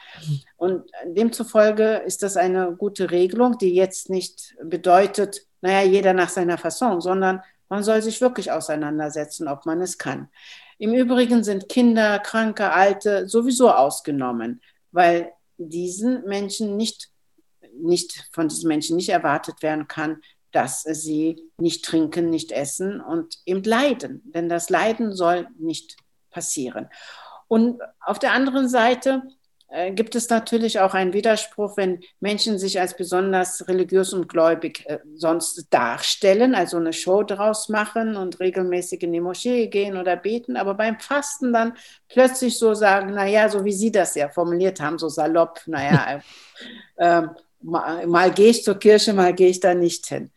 Und 0.57 0.89
demzufolge 1.05 2.03
ist 2.05 2.23
das 2.23 2.37
eine 2.37 2.75
gute 2.75 3.11
Regelung, 3.11 3.57
die 3.57 3.73
jetzt 3.73 4.09
nicht 4.09 4.55
bedeutet, 4.63 5.45
naja, 5.61 5.81
jeder 5.81 6.13
nach 6.13 6.29
seiner 6.29 6.57
Fasson, 6.57 7.01
sondern 7.01 7.41
Man 7.69 7.83
soll 7.83 8.01
sich 8.01 8.21
wirklich 8.21 8.51
auseinandersetzen, 8.51 9.47
ob 9.47 9.65
man 9.65 9.81
es 9.81 9.97
kann. 9.97 10.29
Im 10.77 10.93
Übrigen 10.93 11.43
sind 11.43 11.69
Kinder, 11.69 12.19
Kranke, 12.19 12.71
Alte 12.71 13.27
sowieso 13.27 13.71
ausgenommen, 13.71 14.61
weil 14.91 15.33
diesen 15.57 16.23
Menschen 16.25 16.77
nicht, 16.77 17.09
nicht 17.73 18.29
von 18.31 18.47
diesen 18.47 18.67
Menschen 18.67 18.95
nicht 18.95 19.09
erwartet 19.09 19.63
werden 19.63 19.87
kann, 19.87 20.21
dass 20.51 20.83
sie 20.83 21.41
nicht 21.57 21.83
trinken, 21.83 22.29
nicht 22.29 22.51
essen 22.51 23.01
und 23.01 23.37
eben 23.45 23.63
leiden. 23.63 24.21
Denn 24.33 24.49
das 24.49 24.69
Leiden 24.69 25.13
soll 25.13 25.47
nicht 25.57 25.97
passieren. 26.29 26.89
Und 27.47 27.81
auf 28.01 28.19
der 28.19 28.33
anderen 28.33 28.69
Seite 28.69 29.23
gibt 29.93 30.15
es 30.15 30.29
natürlich 30.29 30.79
auch 30.79 30.93
einen 30.93 31.11
Widerspruch, 31.11 31.75
wenn 31.75 31.99
Menschen 32.21 32.57
sich 32.57 32.79
als 32.79 32.95
besonders 32.95 33.67
religiös 33.67 34.13
und 34.13 34.29
gläubig 34.29 34.85
äh, 34.87 34.99
sonst 35.15 35.67
darstellen, 35.69 36.55
also 36.55 36.77
eine 36.77 36.93
Show 36.93 37.23
draus 37.23 37.67
machen 37.67 38.15
und 38.15 38.39
regelmäßig 38.39 39.03
in 39.03 39.11
die 39.11 39.19
Moschee 39.19 39.67
gehen 39.67 39.97
oder 39.97 40.15
beten, 40.15 40.55
aber 40.55 40.73
beim 40.73 40.99
Fasten 40.99 41.51
dann 41.51 41.73
plötzlich 42.07 42.57
so 42.57 42.73
sagen, 42.73 43.13
naja, 43.13 43.49
so 43.49 43.65
wie 43.65 43.73
Sie 43.73 43.91
das 43.91 44.15
ja 44.15 44.29
formuliert 44.29 44.79
haben, 44.79 44.97
so 44.97 45.09
salopp, 45.09 45.59
naja, 45.65 46.21
äh, 46.95 47.23
mal, 47.61 48.07
mal 48.07 48.31
gehe 48.31 48.51
ich 48.51 48.63
zur 48.63 48.79
Kirche, 48.79 49.13
mal 49.13 49.33
gehe 49.33 49.49
ich 49.49 49.59
da 49.59 49.73
nicht 49.73 50.05
hin. 50.07 50.31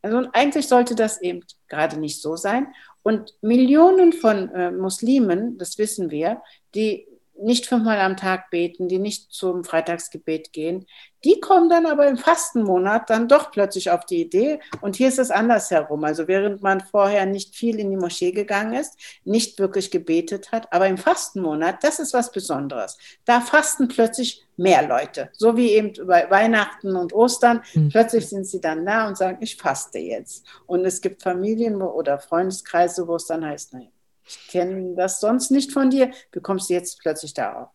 Also 0.00 0.28
eigentlich 0.32 0.68
sollte 0.68 0.94
das 0.94 1.20
eben 1.20 1.40
gerade 1.68 1.98
nicht 1.98 2.22
so 2.22 2.36
sein. 2.36 2.68
Und 3.02 3.34
Millionen 3.40 4.12
von 4.12 4.48
äh, 4.54 4.70
Muslimen, 4.70 5.58
das 5.58 5.78
wissen 5.78 6.10
wir, 6.12 6.42
die 6.74 7.08
nicht 7.40 7.66
fünfmal 7.66 8.00
am 8.00 8.16
Tag 8.16 8.50
beten, 8.50 8.88
die 8.88 8.98
nicht 8.98 9.32
zum 9.32 9.64
Freitagsgebet 9.64 10.52
gehen, 10.52 10.86
die 11.24 11.40
kommen 11.40 11.68
dann 11.68 11.86
aber 11.86 12.06
im 12.06 12.18
Fastenmonat 12.18 13.10
dann 13.10 13.26
doch 13.26 13.50
plötzlich 13.50 13.90
auf 13.90 14.06
die 14.06 14.20
Idee. 14.20 14.60
Und 14.80 14.94
hier 14.94 15.08
ist 15.08 15.18
es 15.18 15.32
andersherum. 15.32 16.04
Also 16.04 16.28
während 16.28 16.62
man 16.62 16.80
vorher 16.80 17.26
nicht 17.26 17.56
viel 17.56 17.80
in 17.80 17.90
die 17.90 17.96
Moschee 17.96 18.30
gegangen 18.30 18.74
ist, 18.74 18.96
nicht 19.24 19.58
wirklich 19.58 19.90
gebetet 19.90 20.52
hat, 20.52 20.72
aber 20.72 20.86
im 20.86 20.98
Fastenmonat, 20.98 21.82
das 21.82 21.98
ist 21.98 22.14
was 22.14 22.30
Besonderes. 22.30 22.96
Da 23.24 23.40
fasten 23.40 23.88
plötzlich 23.88 24.46
mehr 24.56 24.86
Leute. 24.86 25.30
So 25.32 25.56
wie 25.56 25.70
eben 25.70 25.92
bei 26.06 26.30
Weihnachten 26.30 26.94
und 26.94 27.12
Ostern. 27.12 27.62
Mhm. 27.74 27.88
Plötzlich 27.88 28.28
sind 28.28 28.46
sie 28.46 28.60
dann 28.60 28.86
da 28.86 29.08
und 29.08 29.16
sagen, 29.16 29.38
ich 29.40 29.56
faste 29.56 29.98
jetzt. 29.98 30.46
Und 30.66 30.84
es 30.84 31.00
gibt 31.00 31.22
Familien 31.22 31.82
oder 31.82 32.20
Freundeskreise, 32.20 33.08
wo 33.08 33.16
es 33.16 33.26
dann 33.26 33.44
heißt, 33.44 33.74
nein, 33.74 33.90
ich 34.26 34.48
kenne 34.48 34.94
das 34.96 35.20
sonst 35.20 35.50
nicht 35.50 35.72
von 35.72 35.90
dir, 35.90 36.10
bekommst 36.30 36.68
du 36.68 36.74
jetzt 36.74 36.98
plötzlich 37.00 37.34
darauf. 37.34 37.68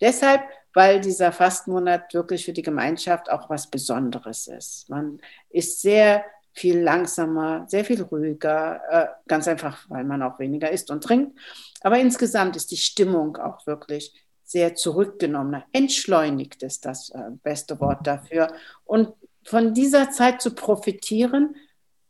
Deshalb, 0.00 0.42
weil 0.74 1.00
dieser 1.00 1.32
Fastenmonat 1.32 2.12
wirklich 2.14 2.44
für 2.44 2.52
die 2.52 2.62
Gemeinschaft 2.62 3.30
auch 3.30 3.48
was 3.48 3.70
Besonderes 3.70 4.46
ist. 4.46 4.88
Man 4.88 5.20
ist 5.50 5.80
sehr 5.80 6.24
viel 6.52 6.80
langsamer, 6.80 7.66
sehr 7.68 7.84
viel 7.84 8.02
ruhiger, 8.02 8.80
äh, 8.90 9.06
ganz 9.28 9.46
einfach, 9.46 9.84
weil 9.88 10.04
man 10.04 10.22
auch 10.22 10.38
weniger 10.38 10.70
isst 10.70 10.90
und 10.90 11.04
trinkt. 11.04 11.38
Aber 11.82 11.98
insgesamt 11.98 12.56
ist 12.56 12.70
die 12.70 12.78
Stimmung 12.78 13.36
auch 13.36 13.66
wirklich 13.66 14.14
sehr 14.42 14.74
zurückgenommener. 14.74 15.64
Entschleunigt 15.72 16.62
ist 16.62 16.86
das 16.86 17.10
äh, 17.10 17.30
beste 17.42 17.78
Wort 17.80 18.06
dafür. 18.06 18.48
Und 18.84 19.12
von 19.44 19.74
dieser 19.74 20.10
Zeit 20.10 20.40
zu 20.40 20.54
profitieren, 20.54 21.56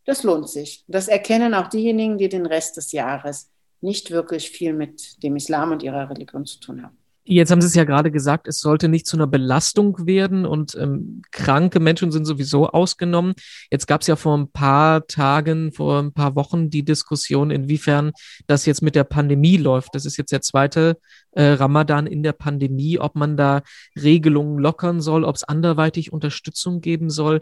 das 0.04 0.22
lohnt 0.22 0.48
sich. 0.48 0.84
Das 0.86 1.08
erkennen 1.08 1.54
auch 1.54 1.66
diejenigen, 1.66 2.16
die 2.18 2.28
den 2.28 2.46
Rest 2.46 2.76
des 2.76 2.92
Jahres 2.92 3.50
nicht 3.80 4.10
wirklich 4.10 4.50
viel 4.50 4.72
mit 4.72 5.22
dem 5.22 5.36
Islam 5.36 5.72
und 5.72 5.82
ihrer 5.82 6.10
Religion 6.10 6.46
zu 6.46 6.60
tun 6.60 6.82
haben. 6.82 6.98
Jetzt 7.28 7.50
haben 7.50 7.60
Sie 7.60 7.66
es 7.66 7.74
ja 7.74 7.82
gerade 7.82 8.12
gesagt, 8.12 8.46
es 8.46 8.60
sollte 8.60 8.88
nicht 8.88 9.04
zu 9.04 9.16
einer 9.16 9.26
Belastung 9.26 10.06
werden 10.06 10.46
und 10.46 10.76
ähm, 10.76 11.22
kranke 11.32 11.80
Menschen 11.80 12.12
sind 12.12 12.24
sowieso 12.24 12.68
ausgenommen. 12.68 13.34
Jetzt 13.68 13.88
gab 13.88 14.02
es 14.02 14.06
ja 14.06 14.14
vor 14.14 14.38
ein 14.38 14.52
paar 14.52 15.08
Tagen, 15.08 15.72
vor 15.72 15.98
ein 16.00 16.12
paar 16.12 16.36
Wochen 16.36 16.70
die 16.70 16.84
Diskussion, 16.84 17.50
inwiefern 17.50 18.12
das 18.46 18.64
jetzt 18.64 18.80
mit 18.80 18.94
der 18.94 19.02
Pandemie 19.02 19.56
läuft. 19.56 19.96
Das 19.96 20.06
ist 20.06 20.18
jetzt 20.18 20.30
der 20.30 20.40
zweite 20.40 20.98
äh, 21.32 21.42
Ramadan 21.42 22.06
in 22.06 22.22
der 22.22 22.32
Pandemie, 22.32 23.00
ob 23.00 23.16
man 23.16 23.36
da 23.36 23.62
Regelungen 24.00 24.60
lockern 24.60 25.00
soll, 25.00 25.24
ob 25.24 25.34
es 25.34 25.42
anderweitig 25.42 26.12
Unterstützung 26.12 26.80
geben 26.80 27.10
soll. 27.10 27.40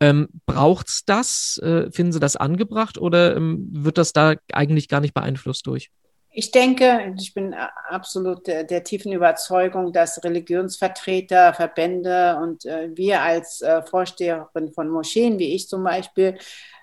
Ähm, 0.00 0.28
Braucht 0.46 0.88
es 0.88 1.04
das? 1.04 1.60
Äh, 1.62 1.90
finden 1.90 2.12
Sie 2.12 2.20
das 2.20 2.36
angebracht 2.36 2.96
oder 2.96 3.36
ähm, 3.36 3.68
wird 3.70 3.98
das 3.98 4.14
da 4.14 4.34
eigentlich 4.50 4.88
gar 4.88 5.02
nicht 5.02 5.12
beeinflusst 5.12 5.66
durch? 5.66 5.90
Ich 6.38 6.50
denke, 6.50 7.14
ich 7.18 7.32
bin 7.32 7.54
absolut 7.54 8.46
der, 8.46 8.64
der, 8.64 8.84
tiefen 8.84 9.10
Überzeugung, 9.10 9.94
dass 9.94 10.22
Religionsvertreter, 10.22 11.54
Verbände 11.54 12.38
und 12.42 12.66
äh, 12.66 12.94
wir 12.94 13.22
als 13.22 13.62
äh, 13.62 13.82
Vorsteherin 13.82 14.70
von 14.74 14.90
Moscheen, 14.90 15.38
wie 15.38 15.54
ich 15.54 15.66
zum 15.66 15.82
Beispiel, 15.82 16.36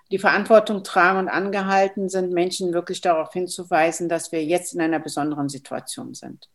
die 0.10 0.18
Verantwortung 0.18 0.84
tragen 0.84 1.20
und 1.20 1.30
angehalten 1.30 2.10
sind, 2.10 2.34
Menschen 2.34 2.74
wirklich 2.74 3.02
darauf 3.02 3.32
hinzuweisen, 3.32 4.10
dass 4.10 4.32
wir 4.32 4.44
jetzt 4.44 4.74
in 4.74 4.82
einer 4.82 5.00
besonderen 5.00 5.50
Situation 5.50 6.16
sind. 6.16 6.50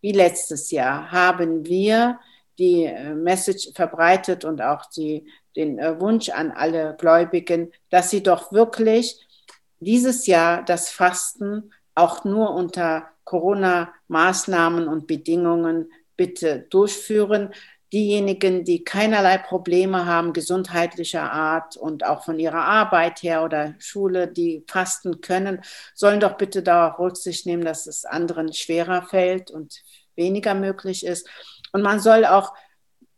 Wie 0.00 0.12
letztes 0.12 0.70
Jahr 0.70 1.12
haben 1.12 1.66
wir 1.66 2.18
die 2.58 2.84
äh, 2.84 3.12
Message 3.12 3.72
verbreitet 3.74 4.46
und 4.46 4.62
auch 4.62 4.86
die, 4.86 5.26
den 5.54 5.78
äh, 5.78 6.00
Wunsch 6.00 6.30
an 6.30 6.50
alle 6.52 6.96
Gläubigen, 6.98 7.72
dass 7.90 8.08
sie 8.08 8.22
doch 8.22 8.52
wirklich 8.52 9.20
dieses 9.80 10.26
Jahr 10.26 10.64
das 10.64 10.88
Fasten 10.88 11.72
auch 11.98 12.24
nur 12.24 12.54
unter 12.54 13.08
Corona-Maßnahmen 13.24 14.88
und 14.88 15.06
Bedingungen 15.06 15.92
bitte 16.16 16.66
durchführen. 16.70 17.52
Diejenigen, 17.92 18.64
die 18.64 18.84
keinerlei 18.84 19.38
Probleme 19.38 20.04
haben, 20.04 20.34
gesundheitlicher 20.34 21.32
Art 21.32 21.76
und 21.76 22.04
auch 22.04 22.24
von 22.24 22.38
ihrer 22.38 22.64
Arbeit 22.64 23.22
her 23.22 23.44
oder 23.44 23.74
Schule, 23.78 24.28
die 24.28 24.64
fasten 24.68 25.20
können, 25.22 25.62
sollen 25.94 26.20
doch 26.20 26.36
bitte 26.36 26.62
darauf 26.62 26.98
Rücksicht 26.98 27.46
nehmen, 27.46 27.64
dass 27.64 27.86
es 27.86 28.04
anderen 28.04 28.52
schwerer 28.52 29.02
fällt 29.02 29.50
und 29.50 29.82
weniger 30.16 30.54
möglich 30.54 31.06
ist. 31.06 31.28
Und 31.72 31.82
man 31.82 32.00
soll 32.00 32.26
auch 32.26 32.52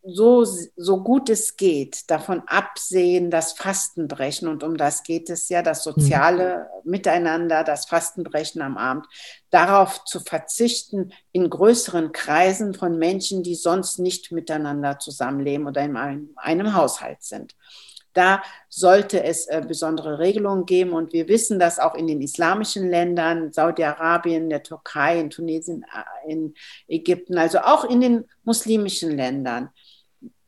so, 0.02 0.44
so 0.44 1.02
gut 1.02 1.28
es 1.28 1.56
geht, 1.56 2.10
davon 2.10 2.42
absehen, 2.46 3.30
das 3.30 3.52
Fastenbrechen, 3.52 4.48
und 4.48 4.62
um 4.62 4.76
das 4.76 5.02
geht 5.02 5.28
es 5.28 5.48
ja, 5.48 5.62
das 5.62 5.84
soziale 5.84 6.68
mhm. 6.84 6.90
Miteinander, 6.90 7.64
das 7.64 7.86
Fastenbrechen 7.86 8.62
am 8.62 8.78
Abend, 8.78 9.06
darauf 9.50 10.04
zu 10.04 10.20
verzichten 10.20 11.12
in 11.32 11.50
größeren 11.50 12.12
Kreisen 12.12 12.74
von 12.74 12.98
Menschen, 12.98 13.42
die 13.42 13.54
sonst 13.54 13.98
nicht 13.98 14.32
miteinander 14.32 14.98
zusammenleben 14.98 15.66
oder 15.66 15.82
in 15.82 15.96
einem, 15.96 16.30
einem 16.36 16.74
Haushalt 16.74 17.22
sind. 17.22 17.54
Da 18.12 18.42
sollte 18.68 19.22
es 19.22 19.46
äh, 19.46 19.62
besondere 19.66 20.18
Regelungen 20.18 20.66
geben. 20.66 20.92
Und 20.92 21.12
wir 21.12 21.28
wissen, 21.28 21.60
dass 21.60 21.78
auch 21.78 21.94
in 21.94 22.08
den 22.08 22.20
islamischen 22.20 22.90
Ländern, 22.90 23.52
Saudi-Arabien, 23.52 24.50
der 24.50 24.64
Türkei, 24.64 25.20
in 25.20 25.30
Tunesien, 25.30 25.84
äh, 25.84 26.32
in 26.32 26.54
Ägypten, 26.88 27.38
also 27.38 27.60
auch 27.60 27.84
in 27.84 28.00
den 28.00 28.24
muslimischen 28.42 29.16
Ländern, 29.16 29.70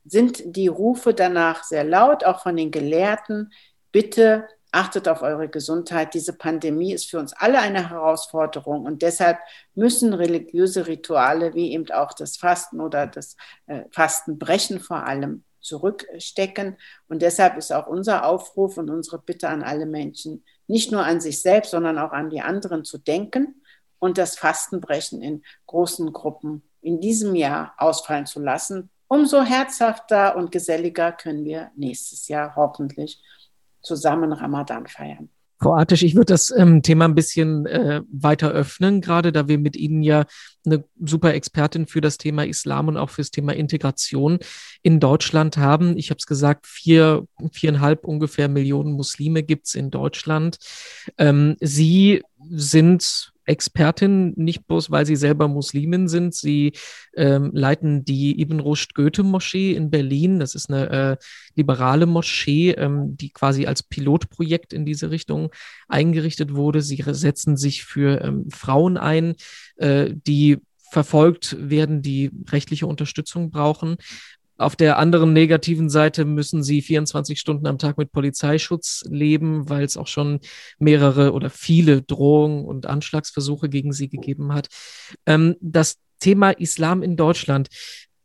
sind 0.05 0.43
die 0.45 0.67
Rufe 0.67 1.13
danach 1.13 1.63
sehr 1.63 1.83
laut, 1.83 2.23
auch 2.23 2.41
von 2.41 2.55
den 2.55 2.71
Gelehrten. 2.71 3.53
Bitte 3.91 4.47
achtet 4.73 5.07
auf 5.07 5.21
eure 5.21 5.47
Gesundheit. 5.47 6.13
Diese 6.13 6.33
Pandemie 6.33 6.93
ist 6.93 7.09
für 7.09 7.19
uns 7.19 7.33
alle 7.33 7.59
eine 7.59 7.89
Herausforderung 7.89 8.85
und 8.85 9.01
deshalb 9.01 9.37
müssen 9.75 10.13
religiöse 10.13 10.87
Rituale 10.87 11.53
wie 11.53 11.73
eben 11.73 11.89
auch 11.91 12.13
das 12.13 12.37
Fasten 12.37 12.81
oder 12.81 13.07
das 13.07 13.37
äh, 13.67 13.83
Fastenbrechen 13.91 14.79
vor 14.79 15.05
allem 15.05 15.43
zurückstecken. 15.61 16.77
Und 17.07 17.21
deshalb 17.21 17.57
ist 17.57 17.71
auch 17.71 17.87
unser 17.87 18.25
Aufruf 18.25 18.77
und 18.77 18.89
unsere 18.89 19.19
Bitte 19.19 19.47
an 19.47 19.63
alle 19.63 19.85
Menschen, 19.85 20.43
nicht 20.67 20.91
nur 20.91 21.05
an 21.05 21.21
sich 21.21 21.41
selbst, 21.41 21.71
sondern 21.71 21.97
auch 21.97 22.11
an 22.11 22.29
die 22.29 22.41
anderen 22.41 22.83
zu 22.83 22.97
denken 22.97 23.61
und 23.99 24.17
das 24.17 24.35
Fastenbrechen 24.35 25.21
in 25.21 25.43
großen 25.67 26.11
Gruppen 26.11 26.63
in 26.81 26.99
diesem 26.99 27.35
Jahr 27.35 27.73
ausfallen 27.77 28.25
zu 28.25 28.41
lassen, 28.41 28.89
umso 29.13 29.43
herzhafter 29.43 30.35
und 30.35 30.51
geselliger 30.51 31.11
können 31.11 31.45
wir 31.45 31.69
nächstes 31.75 32.27
Jahr 32.27 32.55
hoffentlich 32.55 33.21
zusammen 33.83 34.33
Ramadan 34.33 34.87
feiern. 34.87 35.29
Frau 35.59 35.75
Artisch, 35.75 36.01
ich 36.01 36.15
würde 36.15 36.33
das 36.33 36.51
ähm, 36.51 36.81
Thema 36.81 37.05
ein 37.05 37.13
bisschen 37.13 37.67
äh, 37.67 38.01
weiter 38.11 38.49
öffnen, 38.49 39.01
gerade 39.01 39.31
da 39.31 39.47
wir 39.47 39.59
mit 39.59 39.77
Ihnen 39.77 40.01
ja 40.01 40.25
eine 40.65 40.83
super 40.99 41.33
Expertin 41.35 41.85
für 41.85 42.01
das 42.01 42.17
Thema 42.17 42.45
Islam 42.45 42.87
und 42.87 42.97
auch 42.97 43.11
fürs 43.11 43.29
Thema 43.29 43.53
Integration 43.53 44.39
in 44.81 44.99
Deutschland 44.99 45.57
haben. 45.57 45.95
Ich 45.95 46.09
habe 46.09 46.17
es 46.17 46.25
gesagt, 46.25 46.65
vier, 46.65 47.25
viereinhalb 47.51 48.05
ungefähr 48.05 48.49
Millionen 48.49 48.93
Muslime 48.93 49.43
gibt 49.43 49.67
es 49.67 49.75
in 49.75 49.91
Deutschland. 49.91 50.57
Ähm, 51.17 51.55
Sie 51.61 52.23
sind 52.49 53.32
Expertin, 53.45 54.33
nicht 54.35 54.67
bloß 54.67 54.91
weil 54.91 55.05
sie 55.05 55.15
selber 55.15 55.47
Muslimin 55.47 56.07
sind. 56.07 56.33
Sie 56.33 56.73
ähm, 57.15 57.51
leiten 57.53 58.05
die 58.05 58.41
Ibn 58.41 58.59
Rushd 58.59 58.95
Goethe 58.95 59.23
Moschee 59.23 59.73
in 59.73 59.89
Berlin. 59.89 60.39
Das 60.39 60.55
ist 60.55 60.69
eine 60.69 60.89
äh, 60.89 61.17
liberale 61.55 62.05
Moschee, 62.05 62.71
ähm, 62.71 63.17
die 63.17 63.29
quasi 63.29 63.65
als 63.65 63.83
Pilotprojekt 63.83 64.73
in 64.73 64.85
diese 64.85 65.11
Richtung 65.11 65.51
eingerichtet 65.87 66.53
wurde. 66.55 66.81
Sie 66.81 67.03
setzen 67.05 67.57
sich 67.57 67.83
für 67.83 68.21
ähm, 68.21 68.49
Frauen 68.49 68.97
ein, 68.97 69.35
äh, 69.77 70.09
die 70.13 70.59
verfolgt 70.91 71.57
werden, 71.59 72.03
die 72.03 72.29
rechtliche 72.49 72.85
Unterstützung 72.85 73.49
brauchen. 73.49 73.97
Auf 74.57 74.75
der 74.75 74.97
anderen 74.97 75.33
negativen 75.33 75.89
Seite 75.89 76.25
müssen 76.25 76.63
sie 76.63 76.81
24 76.81 77.39
Stunden 77.39 77.65
am 77.65 77.79
Tag 77.79 77.97
mit 77.97 78.11
Polizeischutz 78.11 79.03
leben, 79.09 79.69
weil 79.69 79.83
es 79.83 79.97
auch 79.97 80.07
schon 80.07 80.39
mehrere 80.77 81.33
oder 81.33 81.49
viele 81.49 82.01
Drohungen 82.01 82.65
und 82.65 82.85
Anschlagsversuche 82.85 83.69
gegen 83.69 83.93
sie 83.93 84.09
gegeben 84.09 84.53
hat. 84.53 84.67
Ähm, 85.25 85.55
das 85.59 85.97
Thema 86.19 86.51
Islam 86.51 87.03
in 87.03 87.17
Deutschland. 87.17 87.67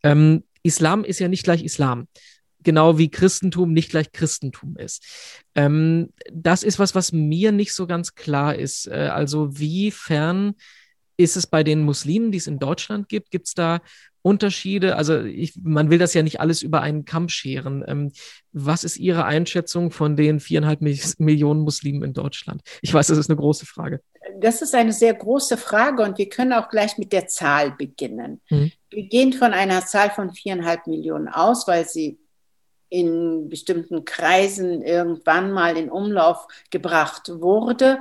Ähm, 0.03 0.43
Islam 0.61 1.03
ist 1.03 1.19
ja 1.19 1.27
nicht 1.27 1.43
gleich 1.43 1.63
Islam 1.63 2.07
genau 2.63 2.97
wie 2.97 3.09
Christentum 3.09 3.71
nicht 3.73 3.89
gleich 3.89 4.11
Christentum 4.11 4.75
ist. 4.77 5.03
Ähm, 5.55 6.11
das 6.31 6.63
ist 6.63 6.79
was, 6.79 6.95
was 6.95 7.11
mir 7.11 7.51
nicht 7.51 7.73
so 7.73 7.87
ganz 7.87 8.15
klar 8.15 8.55
ist. 8.55 8.87
Äh, 8.87 9.09
also 9.11 9.57
wiefern 9.57 10.55
ist 11.17 11.35
es 11.35 11.47
bei 11.47 11.63
den 11.63 11.81
Muslimen, 11.81 12.31
die 12.31 12.37
es 12.37 12.47
in 12.47 12.59
Deutschland 12.59 13.09
gibt, 13.09 13.31
gibt 13.31 13.47
es 13.47 13.53
da 13.53 13.81
Unterschiede? 14.21 14.95
Also 14.95 15.21
ich, 15.21 15.53
man 15.61 15.89
will 15.89 15.97
das 15.97 16.13
ja 16.13 16.23
nicht 16.23 16.39
alles 16.39 16.61
über 16.61 16.81
einen 16.81 17.05
Kamm 17.05 17.29
scheren. 17.29 17.83
Ähm, 17.87 18.11
was 18.51 18.83
ist 18.83 18.97
Ihre 18.97 19.25
Einschätzung 19.25 19.91
von 19.91 20.15
den 20.15 20.39
viereinhalb 20.39 20.81
Millionen 20.81 21.61
Muslimen 21.61 22.03
in 22.03 22.13
Deutschland? 22.13 22.61
Ich 22.81 22.93
weiß, 22.93 23.07
das 23.07 23.17
ist 23.17 23.29
eine 23.29 23.37
große 23.37 23.65
Frage. 23.65 24.01
Das 24.39 24.61
ist 24.61 24.75
eine 24.75 24.93
sehr 24.93 25.13
große 25.13 25.57
Frage 25.57 26.03
und 26.03 26.17
wir 26.17 26.29
können 26.29 26.53
auch 26.53 26.69
gleich 26.69 26.97
mit 26.97 27.13
der 27.13 27.27
Zahl 27.27 27.71
beginnen. 27.71 28.41
Hm. 28.47 28.71
Wir 28.89 29.03
gehen 29.03 29.33
von 29.33 29.53
einer 29.53 29.85
Zahl 29.85 30.09
von 30.09 30.33
viereinhalb 30.33 30.87
Millionen 30.87 31.27
aus, 31.27 31.67
weil 31.67 31.87
sie 31.87 32.19
in 32.89 33.49
bestimmten 33.49 34.03
Kreisen 34.03 34.81
irgendwann 34.81 35.51
mal 35.51 35.77
in 35.77 35.89
Umlauf 35.89 36.47
gebracht 36.71 37.29
wurde. 37.29 37.99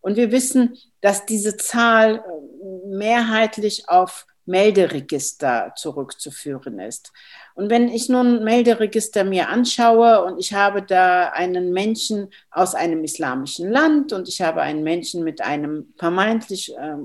Und 0.00 0.16
wir 0.16 0.30
wissen, 0.30 0.76
dass 1.00 1.26
diese 1.26 1.56
Zahl 1.56 2.16
äh, 2.16 2.88
mehrheitlich 2.88 3.88
auf 3.88 4.26
Melderegister 4.48 5.74
zurückzuführen 5.76 6.80
ist. 6.80 7.12
Und 7.54 7.70
wenn 7.70 7.88
ich 7.88 8.08
nun 8.08 8.42
Melderegister 8.42 9.22
mir 9.22 9.48
anschaue 9.48 10.24
und 10.24 10.38
ich 10.38 10.54
habe 10.54 10.82
da 10.82 11.28
einen 11.28 11.72
Menschen 11.72 12.30
aus 12.50 12.74
einem 12.74 13.04
islamischen 13.04 13.70
Land 13.70 14.12
und 14.12 14.28
ich 14.28 14.40
habe 14.40 14.62
einen 14.62 14.82
Menschen 14.82 15.22
mit 15.22 15.40
einem 15.42 15.92
vermeintlich 15.98 16.74
äh, 16.76 16.96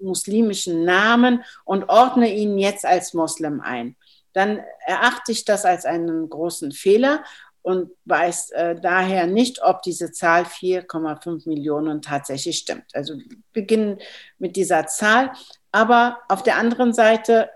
muslimischen 0.00 0.84
Namen 0.84 1.44
und 1.64 1.88
ordne 1.88 2.34
ihn 2.34 2.58
jetzt 2.58 2.86
als 2.86 3.12
Moslem 3.14 3.60
ein, 3.60 3.96
dann 4.32 4.60
erachte 4.86 5.32
ich 5.32 5.44
das 5.44 5.64
als 5.64 5.84
einen 5.84 6.28
großen 6.28 6.72
Fehler 6.72 7.22
und 7.62 7.90
weiß 8.06 8.50
äh, 8.50 8.76
daher 8.80 9.26
nicht, 9.26 9.62
ob 9.62 9.82
diese 9.82 10.10
Zahl 10.10 10.44
4,5 10.44 11.46
Millionen 11.48 12.00
tatsächlich 12.00 12.58
stimmt. 12.58 12.94
Also 12.94 13.14
beginnen 13.52 13.98
mit 14.38 14.56
dieser 14.56 14.86
Zahl. 14.86 15.32
Aber 15.72 16.18
auf 16.28 16.42
der 16.42 16.56
anderen 16.56 16.92
Seite 16.92 17.50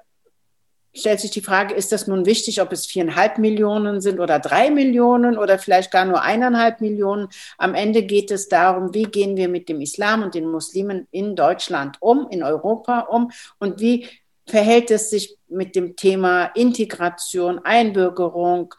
stellt 0.95 1.21
sich 1.21 1.31
die 1.31 1.41
Frage, 1.41 1.75
ist 1.75 1.93
das 1.93 2.07
nun 2.07 2.27
wichtig, 2.27 2.61
ob 2.61 2.73
es 2.73 2.87
viereinhalb 2.87 3.39
Millionen 3.39 4.01
sind 4.01 4.21
oder 4.21 4.39
drei 4.39 4.71
Millionen 4.71 5.39
oder 5.39 5.59
vielleicht 5.59 5.91
gar 5.91 6.05
nur 6.05 6.23
eineinhalb 6.23 6.81
Millionen? 6.81 7.29
Am 7.57 7.75
Ende 7.75 8.03
geht 8.03 8.31
es 8.31 8.49
darum, 8.49 8.93
wie 8.93 9.05
gehen 9.05 9.37
wir 9.37 9.49
mit 9.49 9.69
dem 9.69 9.81
Islam 9.81 10.23
und 10.23 10.35
den 10.35 10.47
Muslimen 10.47 11.09
in 11.11 11.35
Deutschland 11.35 11.97
um, 12.01 12.29
in 12.31 12.43
Europa 12.43 13.01
um 13.01 13.31
und 13.59 13.81
wie 13.81 14.07
verhält 14.47 14.91
es 14.91 15.09
sich 15.09 15.39
mit 15.49 15.77
dem 15.77 15.97
Thema 15.97 16.47
Integration, 16.55 17.61
Einbürgerung, 17.61 18.75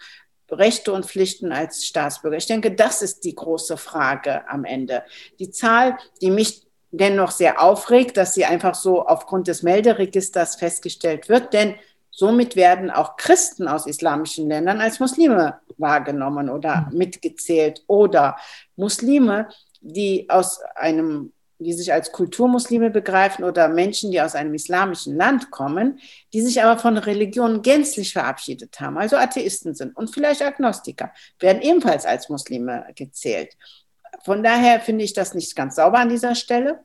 Rechte 0.51 0.93
und 0.93 1.07
Pflichten 1.07 1.51
als 1.51 1.85
Staatsbürger? 1.85 2.37
Ich 2.37 2.45
denke, 2.45 2.75
das 2.75 3.01
ist 3.01 3.23
die 3.23 3.33
große 3.33 3.77
Frage 3.77 4.47
am 4.47 4.65
Ende. 4.65 5.03
Die 5.39 5.49
Zahl, 5.49 5.97
die 6.21 6.29
mich 6.29 6.62
dennoch 6.93 7.31
sehr 7.31 7.61
aufregt, 7.61 8.17
dass 8.17 8.35
sie 8.35 8.45
einfach 8.45 8.75
so 8.75 9.05
aufgrund 9.05 9.47
des 9.47 9.63
Melderegisters 9.63 10.55
festgestellt 10.55 11.27
wird, 11.27 11.51
denn 11.51 11.75
somit 12.11 12.55
werden 12.55 12.91
auch 12.91 13.17
Christen 13.17 13.67
aus 13.67 13.87
islamischen 13.87 14.47
Ländern 14.47 14.79
als 14.79 14.99
Muslime 14.99 15.59
wahrgenommen 15.77 16.49
oder 16.49 16.87
hm. 16.87 16.97
mitgezählt 16.97 17.83
oder 17.87 18.37
Muslime, 18.75 19.49
die 19.81 20.29
aus 20.29 20.61
einem 20.75 21.33
die 21.59 21.73
sich 21.73 21.93
als 21.93 22.11
Kulturmuslime 22.11 22.89
begreifen 22.89 23.43
oder 23.43 23.69
Menschen, 23.69 24.11
die 24.11 24.21
aus 24.21 24.35
einem 24.35 24.53
islamischen 24.53 25.15
Land 25.15 25.49
kommen, 25.49 25.99
die 26.33 26.41
sich 26.41 26.61
aber 26.61 26.79
von 26.79 26.97
Religion 26.97 27.61
gänzlich 27.61 28.11
verabschiedet 28.11 28.79
haben, 28.79 28.97
also 28.97 29.15
Atheisten 29.15 29.73
sind 29.73 29.95
und 29.95 30.13
vielleicht 30.13 30.41
Agnostiker, 30.41 31.13
werden 31.39 31.61
ebenfalls 31.61 32.05
als 32.05 32.27
Muslime 32.27 32.85
gezählt. 32.95 33.53
Von 34.23 34.43
daher 34.43 34.79
finde 34.79 35.03
ich 35.03 35.13
das 35.13 35.33
nicht 35.33 35.55
ganz 35.55 35.75
sauber 35.75 35.99
an 35.99 36.09
dieser 36.09 36.35
Stelle 36.35 36.83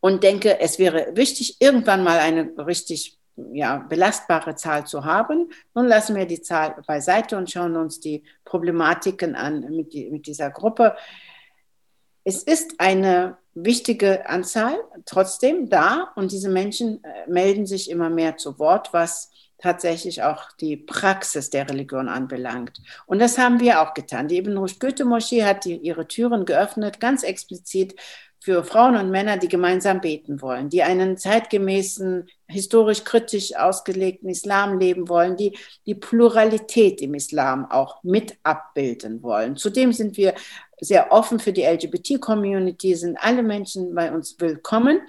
und 0.00 0.22
denke, 0.22 0.60
es 0.60 0.78
wäre 0.78 1.16
wichtig, 1.16 1.56
irgendwann 1.60 2.04
mal 2.04 2.18
eine 2.18 2.52
richtig 2.66 3.18
ja, 3.52 3.78
belastbare 3.78 4.54
Zahl 4.56 4.86
zu 4.86 5.04
haben. 5.04 5.50
Nun 5.74 5.86
lassen 5.86 6.16
wir 6.16 6.26
die 6.26 6.42
Zahl 6.42 6.76
beiseite 6.86 7.36
und 7.36 7.50
schauen 7.50 7.76
uns 7.76 8.00
die 8.00 8.24
Problematiken 8.44 9.36
an 9.36 9.60
mit, 9.70 9.92
die, 9.92 10.10
mit 10.10 10.26
dieser 10.26 10.50
Gruppe. 10.50 10.96
Es 12.24 12.42
ist 12.42 12.74
eine 12.78 13.38
wichtige 13.54 14.28
Anzahl 14.28 14.76
trotzdem 15.04 15.68
da 15.68 16.12
und 16.16 16.32
diese 16.32 16.48
Menschen 16.48 17.02
äh, 17.02 17.28
melden 17.28 17.66
sich 17.66 17.90
immer 17.90 18.10
mehr 18.10 18.36
zu 18.36 18.58
Wort, 18.58 18.92
was 18.92 19.30
tatsächlich 19.60 20.22
auch 20.22 20.52
die 20.60 20.76
Praxis 20.76 21.50
der 21.50 21.68
Religion 21.68 22.08
anbelangt. 22.08 22.80
Und 23.06 23.18
das 23.18 23.38
haben 23.38 23.60
wir 23.60 23.82
auch 23.82 23.94
getan. 23.94 24.28
Die 24.28 24.38
Ibn 24.38 24.56
Rushd 24.56 24.80
Goethe 24.80 25.04
Moschee 25.04 25.44
hat 25.44 25.64
die, 25.64 25.76
ihre 25.76 26.06
Türen 26.06 26.44
geöffnet, 26.44 27.00
ganz 27.00 27.22
explizit 27.22 27.94
für 28.40 28.62
Frauen 28.62 28.96
und 28.96 29.10
Männer, 29.10 29.36
die 29.36 29.48
gemeinsam 29.48 30.00
beten 30.00 30.40
wollen, 30.40 30.68
die 30.68 30.82
einen 30.82 31.16
zeitgemäßen, 31.16 32.28
historisch 32.46 33.02
kritisch 33.04 33.54
ausgelegten 33.56 34.28
Islam 34.30 34.78
leben 34.78 35.08
wollen, 35.08 35.36
die 35.36 35.58
die 35.86 35.96
Pluralität 35.96 37.00
im 37.00 37.14
Islam 37.14 37.68
auch 37.70 38.02
mit 38.04 38.38
abbilden 38.44 39.22
wollen. 39.22 39.56
Zudem 39.56 39.92
sind 39.92 40.16
wir 40.16 40.34
sehr 40.80 41.10
offen 41.10 41.40
für 41.40 41.52
die 41.52 41.64
LGBT-Community, 41.64 42.94
sind 42.94 43.18
alle 43.20 43.42
Menschen 43.42 43.92
bei 43.94 44.12
uns 44.12 44.36
willkommen. 44.38 45.00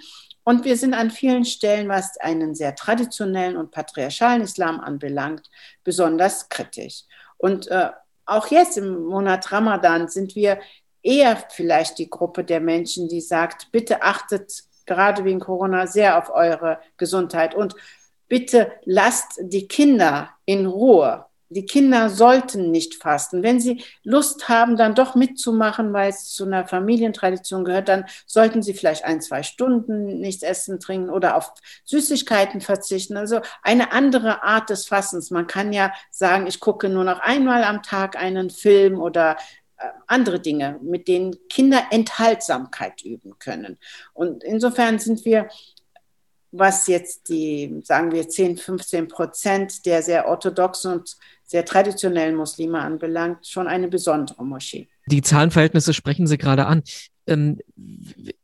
Und 0.44 0.64
wir 0.64 0.76
sind 0.76 0.94
an 0.94 1.10
vielen 1.10 1.44
Stellen, 1.44 1.88
was 1.88 2.16
einen 2.18 2.54
sehr 2.54 2.74
traditionellen 2.74 3.56
und 3.56 3.70
patriarchalen 3.70 4.42
Islam 4.42 4.80
anbelangt, 4.80 5.50
besonders 5.84 6.48
kritisch. 6.48 7.04
Und 7.36 7.68
äh, 7.68 7.90
auch 8.26 8.46
jetzt 8.48 8.78
im 8.78 9.04
Monat 9.04 9.50
Ramadan 9.52 10.08
sind 10.08 10.34
wir 10.34 10.60
eher 11.02 11.36
vielleicht 11.50 11.98
die 11.98 12.10
Gruppe 12.10 12.44
der 12.44 12.60
Menschen, 12.60 13.08
die 13.08 13.20
sagt, 13.20 13.72
bitte 13.72 14.02
achtet 14.02 14.52
gerade 14.86 15.24
wegen 15.24 15.40
Corona 15.40 15.86
sehr 15.86 16.18
auf 16.18 16.30
eure 16.30 16.80
Gesundheit 16.96 17.54
und 17.54 17.74
bitte 18.28 18.72
lasst 18.84 19.38
die 19.40 19.68
Kinder 19.68 20.30
in 20.44 20.66
Ruhe 20.66 21.26
die 21.50 21.66
Kinder 21.66 22.08
sollten 22.10 22.70
nicht 22.70 22.94
fasten. 22.94 23.42
Wenn 23.42 23.60
sie 23.60 23.82
Lust 24.04 24.48
haben, 24.48 24.76
dann 24.76 24.94
doch 24.94 25.16
mitzumachen, 25.16 25.92
weil 25.92 26.10
es 26.10 26.28
zu 26.28 26.44
einer 26.44 26.66
Familientradition 26.66 27.64
gehört, 27.64 27.88
dann 27.88 28.04
sollten 28.24 28.62
sie 28.62 28.72
vielleicht 28.72 29.04
ein, 29.04 29.20
zwei 29.20 29.42
Stunden 29.42 30.20
nichts 30.20 30.44
essen, 30.44 30.78
trinken 30.78 31.10
oder 31.10 31.36
auf 31.36 31.52
Süßigkeiten 31.84 32.60
verzichten. 32.60 33.16
Also 33.16 33.40
eine 33.62 33.92
andere 33.92 34.44
Art 34.44 34.70
des 34.70 34.86
Fastens. 34.86 35.32
Man 35.32 35.48
kann 35.48 35.72
ja 35.72 35.92
sagen, 36.10 36.46
ich 36.46 36.60
gucke 36.60 36.88
nur 36.88 37.04
noch 37.04 37.18
einmal 37.18 37.64
am 37.64 37.82
Tag 37.82 38.16
einen 38.16 38.50
Film 38.50 39.00
oder 39.00 39.36
äh, 39.76 39.88
andere 40.06 40.38
Dinge, 40.38 40.78
mit 40.82 41.08
denen 41.08 41.36
Kinder 41.48 41.82
Enthaltsamkeit 41.90 43.02
üben 43.02 43.40
können. 43.40 43.76
Und 44.12 44.44
insofern 44.44 45.00
sind 45.00 45.24
wir 45.24 45.48
was 46.52 46.86
jetzt 46.86 47.28
die, 47.28 47.80
sagen 47.84 48.12
wir, 48.12 48.28
10, 48.28 48.56
15 48.56 49.08
Prozent 49.08 49.86
der 49.86 50.02
sehr 50.02 50.26
orthodoxen 50.28 50.92
und 50.92 51.16
sehr 51.44 51.64
traditionellen 51.64 52.36
Muslime 52.36 52.80
anbelangt, 52.80 53.46
schon 53.46 53.66
eine 53.66 53.88
besondere 53.88 54.44
Moschee. 54.44 54.88
Die 55.06 55.22
Zahlenverhältnisse 55.22 55.94
sprechen 55.94 56.26
Sie 56.26 56.38
gerade 56.38 56.66
an. 56.66 56.82
Ähm, 57.26 57.58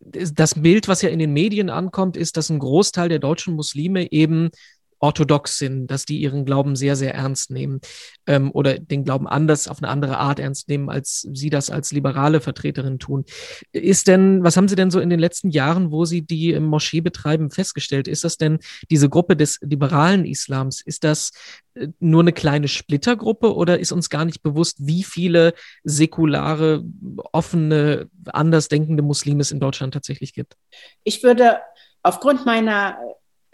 das 0.01 0.55
Bild, 0.55 0.89
was 0.89 1.03
ja 1.03 1.09
in 1.09 1.19
den 1.19 1.33
Medien 1.33 1.71
ankommt, 1.71 2.17
ist, 2.17 2.37
dass 2.37 2.51
ein 2.51 2.59
Großteil 2.59 3.09
der 3.09 3.19
deutschen 3.19 3.55
Muslime 3.55 4.11
eben 4.13 4.51
orthodox 4.99 5.59
sind, 5.59 5.89
dass 5.89 6.05
die 6.05 6.19
ihren 6.19 6.45
Glauben 6.45 6.77
sehr, 6.77 6.97
sehr 6.97 7.15
ernst 7.15 7.51
nehmen 7.51 7.81
ähm, 8.27 8.51
oder 8.53 8.79
den 8.79 9.05
Glauben 9.05 9.27
anders, 9.27 9.69
auf 9.69 9.83
eine 9.83 9.89
andere 9.89 10.19
Art 10.19 10.39
ernst 10.39 10.69
nehmen, 10.69 10.89
als 10.89 11.27
Sie 11.33 11.51
das 11.51 11.71
als 11.71 11.93
liberale 11.93 12.41
Vertreterin 12.41 12.99
tun. 12.99 13.25
Ist 13.73 14.09
denn, 14.09 14.43
was 14.43 14.57
haben 14.57 14.69
Sie 14.69 14.77
denn 14.77 14.91
so 14.91 15.01
in 15.01 15.11
den 15.11 15.21
letzten 15.21 15.51
Jahren, 15.51 15.91
wo 15.91 16.05
Sie 16.05 16.23
die 16.23 16.59
Moschee 16.59 17.01
betreiben, 17.01 17.51
festgestellt? 17.51 18.09
Ist 18.09 18.25
das 18.25 18.37
denn 18.37 18.59
diese 18.91 19.09
Gruppe 19.09 19.37
des 19.37 19.59
liberalen 19.63 20.25
Islams? 20.25 20.81
Ist 20.81 21.05
das 21.05 21.33
äh, 21.75 21.89
nur 22.01 22.23
eine 22.23 22.33
kleine 22.33 22.69
Splittergruppe 22.69 23.55
oder 23.55 23.79
ist 23.79 23.93
uns 23.93 24.09
gar 24.11 24.25
nicht 24.25 24.43
bewusst, 24.43 24.79
wie 24.81 25.03
viele 25.03 25.55
säkulare, 25.85 26.85
offene, 27.33 28.09
andersdenkende 28.27 29.03
Muslime 29.03 29.43
es 29.43 29.53
in 29.53 29.61
Deutschland 29.61 29.95
tatsächlich 29.95 30.33
gibt? 30.33 30.57
Ich 31.05 31.23
würde 31.23 31.59
aufgrund 32.03 32.47
meiner 32.47 32.99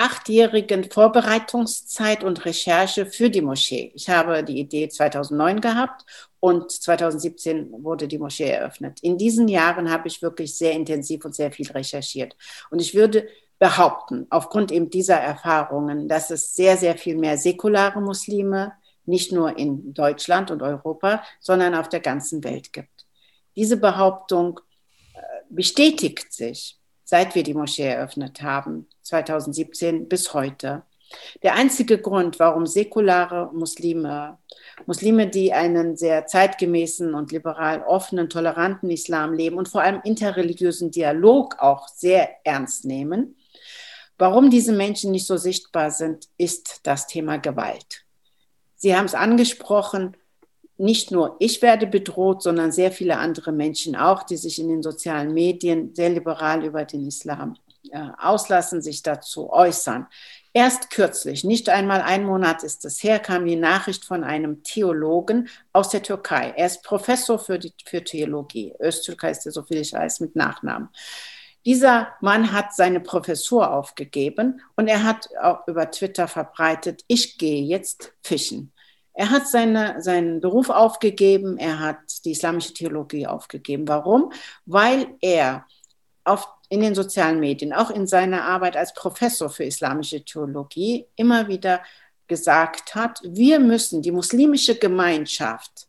achtjährigen 0.02 0.90
Vorbereitungszeit 0.90 2.24
und 2.24 2.44
Recherche 2.44 3.06
für 3.06 3.30
die 3.30 3.40
Moschee. 3.40 3.92
Ich 3.94 4.08
habe 4.08 4.42
die 4.42 4.58
Idee 4.58 4.88
2009 4.88 5.60
gehabt 5.60 6.04
und 6.40 6.72
2017 6.72 7.84
wurde 7.84 8.08
die 8.08 8.18
Moschee 8.18 8.50
eröffnet. 8.50 8.98
In 9.00 9.16
diesen 9.16 9.46
Jahren 9.46 9.92
habe 9.92 10.08
ich 10.08 10.20
wirklich 10.20 10.56
sehr 10.58 10.72
intensiv 10.72 11.24
und 11.24 11.36
sehr 11.36 11.52
viel 11.52 11.70
recherchiert. 11.70 12.36
Und 12.70 12.80
ich 12.80 12.94
würde 12.94 13.28
behaupten, 13.60 14.26
aufgrund 14.30 14.72
eben 14.72 14.90
dieser 14.90 15.18
Erfahrungen, 15.18 16.08
dass 16.08 16.30
es 16.30 16.52
sehr, 16.52 16.76
sehr 16.76 16.96
viel 16.98 17.16
mehr 17.16 17.38
säkulare 17.38 18.00
Muslime, 18.00 18.72
nicht 19.04 19.30
nur 19.30 19.56
in 19.56 19.94
Deutschland 19.94 20.50
und 20.50 20.62
Europa, 20.62 21.22
sondern 21.38 21.76
auf 21.76 21.88
der 21.88 22.00
ganzen 22.00 22.42
Welt 22.42 22.72
gibt. 22.72 23.06
Diese 23.54 23.76
Behauptung 23.76 24.58
äh, 25.14 25.20
bestätigt 25.48 26.32
sich, 26.32 26.81
seit 27.12 27.34
wir 27.34 27.42
die 27.42 27.52
Moschee 27.52 27.88
eröffnet 27.88 28.40
haben, 28.40 28.88
2017 29.02 30.08
bis 30.08 30.32
heute. 30.32 30.84
Der 31.42 31.56
einzige 31.56 31.98
Grund, 31.98 32.38
warum 32.38 32.64
säkulare 32.64 33.50
Muslime, 33.52 34.38
Muslime, 34.86 35.28
die 35.28 35.52
einen 35.52 35.98
sehr 35.98 36.24
zeitgemäßen 36.24 37.12
und 37.12 37.30
liberal 37.30 37.82
offenen, 37.82 38.30
toleranten 38.30 38.88
Islam 38.88 39.34
leben 39.34 39.58
und 39.58 39.68
vor 39.68 39.82
allem 39.82 40.00
interreligiösen 40.02 40.90
Dialog 40.90 41.56
auch 41.58 41.86
sehr 41.86 42.30
ernst 42.44 42.86
nehmen, 42.86 43.36
warum 44.16 44.48
diese 44.48 44.72
Menschen 44.72 45.10
nicht 45.10 45.26
so 45.26 45.36
sichtbar 45.36 45.90
sind, 45.90 46.30
ist 46.38 46.80
das 46.84 47.06
Thema 47.06 47.36
Gewalt. 47.36 48.06
Sie 48.74 48.96
haben 48.96 49.04
es 49.04 49.14
angesprochen, 49.14 50.16
nicht 50.78 51.10
nur 51.10 51.36
ich 51.38 51.62
werde 51.62 51.86
bedroht, 51.86 52.42
sondern 52.42 52.72
sehr 52.72 52.92
viele 52.92 53.18
andere 53.18 53.52
Menschen 53.52 53.94
auch, 53.96 54.22
die 54.22 54.36
sich 54.36 54.58
in 54.58 54.68
den 54.68 54.82
sozialen 54.82 55.32
Medien 55.32 55.94
sehr 55.94 56.10
liberal 56.10 56.64
über 56.64 56.84
den 56.84 57.06
Islam 57.06 57.56
äh, 57.90 58.08
auslassen, 58.18 58.82
sich 58.82 59.02
dazu 59.02 59.50
äußern. 59.50 60.06
Erst 60.54 60.90
kürzlich, 60.90 61.44
nicht 61.44 61.68
einmal 61.68 62.02
ein 62.02 62.24
Monat 62.24 62.62
ist 62.62 62.84
es 62.84 63.02
her, 63.02 63.18
kam 63.18 63.46
die 63.46 63.56
Nachricht 63.56 64.04
von 64.04 64.22
einem 64.22 64.62
Theologen 64.62 65.48
aus 65.72 65.88
der 65.88 66.02
Türkei. 66.02 66.52
Er 66.56 66.66
ist 66.66 66.82
Professor 66.82 67.38
für, 67.38 67.58
die, 67.58 67.72
für 67.86 68.04
Theologie. 68.04 68.74
Öztürk 68.78 69.22
heißt 69.22 69.46
er, 69.46 69.52
soviel 69.52 69.78
ich 69.78 69.94
weiß, 69.94 70.20
mit 70.20 70.36
Nachnamen. 70.36 70.90
Dieser 71.64 72.08
Mann 72.20 72.52
hat 72.52 72.74
seine 72.74 73.00
Professur 73.00 73.72
aufgegeben 73.72 74.60
und 74.76 74.88
er 74.88 75.04
hat 75.04 75.28
auch 75.40 75.66
über 75.68 75.90
Twitter 75.90 76.28
verbreitet, 76.28 77.02
ich 77.06 77.38
gehe 77.38 77.62
jetzt 77.62 78.12
fischen. 78.22 78.72
Er 79.14 79.30
hat 79.30 79.46
seine, 79.46 80.00
seinen 80.00 80.40
Beruf 80.40 80.70
aufgegeben, 80.70 81.58
er 81.58 81.80
hat 81.80 82.24
die 82.24 82.32
islamische 82.32 82.72
Theologie 82.72 83.26
aufgegeben. 83.26 83.86
Warum? 83.86 84.32
Weil 84.64 85.08
er 85.20 85.66
auf 86.24 86.48
in 86.68 86.80
den 86.80 86.94
sozialen 86.94 87.38
Medien, 87.38 87.74
auch 87.74 87.90
in 87.90 88.06
seiner 88.06 88.44
Arbeit 88.44 88.78
als 88.78 88.94
Professor 88.94 89.50
für 89.50 89.64
islamische 89.64 90.24
Theologie, 90.24 91.06
immer 91.16 91.46
wieder 91.46 91.82
gesagt 92.28 92.94
hat, 92.94 93.20
wir 93.22 93.60
müssen 93.60 94.00
die 94.00 94.10
muslimische 94.10 94.76
Gemeinschaft 94.76 95.86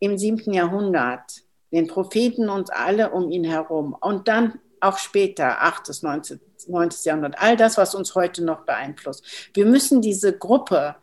im 0.00 0.18
siebten 0.18 0.54
Jahrhundert, 0.54 1.42
den 1.70 1.86
Propheten 1.86 2.48
und 2.48 2.72
alle 2.72 3.10
um 3.10 3.30
ihn 3.30 3.44
herum 3.44 3.96
und 4.00 4.26
dann 4.26 4.58
auch 4.80 4.98
später, 4.98 5.62
8., 5.62 6.02
9., 6.02 6.40
9. 6.66 6.88
Jahrhundert, 7.04 7.38
all 7.38 7.56
das, 7.56 7.76
was 7.76 7.94
uns 7.94 8.16
heute 8.16 8.42
noch 8.42 8.64
beeinflusst. 8.64 9.24
Wir 9.54 9.66
müssen 9.66 10.02
diese 10.02 10.36
Gruppe 10.36 10.96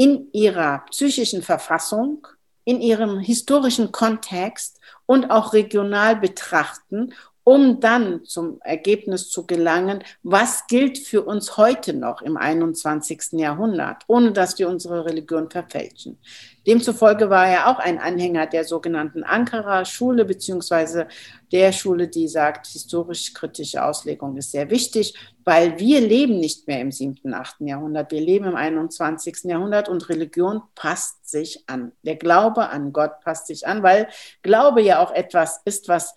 in 0.00 0.28
ihrer 0.32 0.86
psychischen 0.90 1.42
Verfassung, 1.42 2.26
in 2.64 2.80
ihrem 2.80 3.18
historischen 3.18 3.92
Kontext 3.92 4.80
und 5.04 5.30
auch 5.30 5.52
regional 5.52 6.16
betrachten 6.16 7.12
um 7.50 7.80
dann 7.80 8.24
zum 8.24 8.60
Ergebnis 8.62 9.28
zu 9.28 9.46
gelangen, 9.46 10.04
was 10.22 10.66
gilt 10.66 10.98
für 10.98 11.22
uns 11.22 11.56
heute 11.56 11.94
noch 11.94 12.22
im 12.22 12.36
21. 12.36 13.32
Jahrhundert, 13.32 14.04
ohne 14.06 14.32
dass 14.32 14.58
wir 14.58 14.68
unsere 14.68 15.04
Religion 15.04 15.50
verfälschen. 15.50 16.18
Demzufolge 16.66 17.30
war 17.30 17.48
er 17.48 17.68
auch 17.68 17.78
ein 17.78 17.98
Anhänger 17.98 18.46
der 18.46 18.64
sogenannten 18.64 19.24
Ankara-Schule, 19.24 20.26
beziehungsweise 20.26 21.08
der 21.50 21.72
Schule, 21.72 22.08
die 22.08 22.28
sagt, 22.28 22.66
historisch-kritische 22.68 23.82
Auslegung 23.82 24.36
ist 24.36 24.52
sehr 24.52 24.70
wichtig, 24.70 25.14
weil 25.50 25.80
wir 25.80 26.00
leben 26.00 26.38
nicht 26.38 26.68
mehr 26.68 26.80
im 26.80 26.92
7., 26.92 27.34
8. 27.34 27.62
Jahrhundert, 27.62 28.12
wir 28.12 28.20
leben 28.20 28.44
im 28.44 28.54
21. 28.54 29.50
Jahrhundert 29.50 29.88
und 29.88 30.08
Religion 30.08 30.62
passt 30.76 31.28
sich 31.28 31.68
an. 31.68 31.90
Der 32.04 32.14
Glaube 32.14 32.68
an 32.68 32.92
Gott 32.92 33.18
passt 33.24 33.48
sich 33.48 33.66
an, 33.66 33.82
weil 33.82 34.08
Glaube 34.42 34.80
ja 34.80 35.02
auch 35.02 35.10
etwas 35.10 35.60
ist, 35.64 35.88
was 35.88 36.14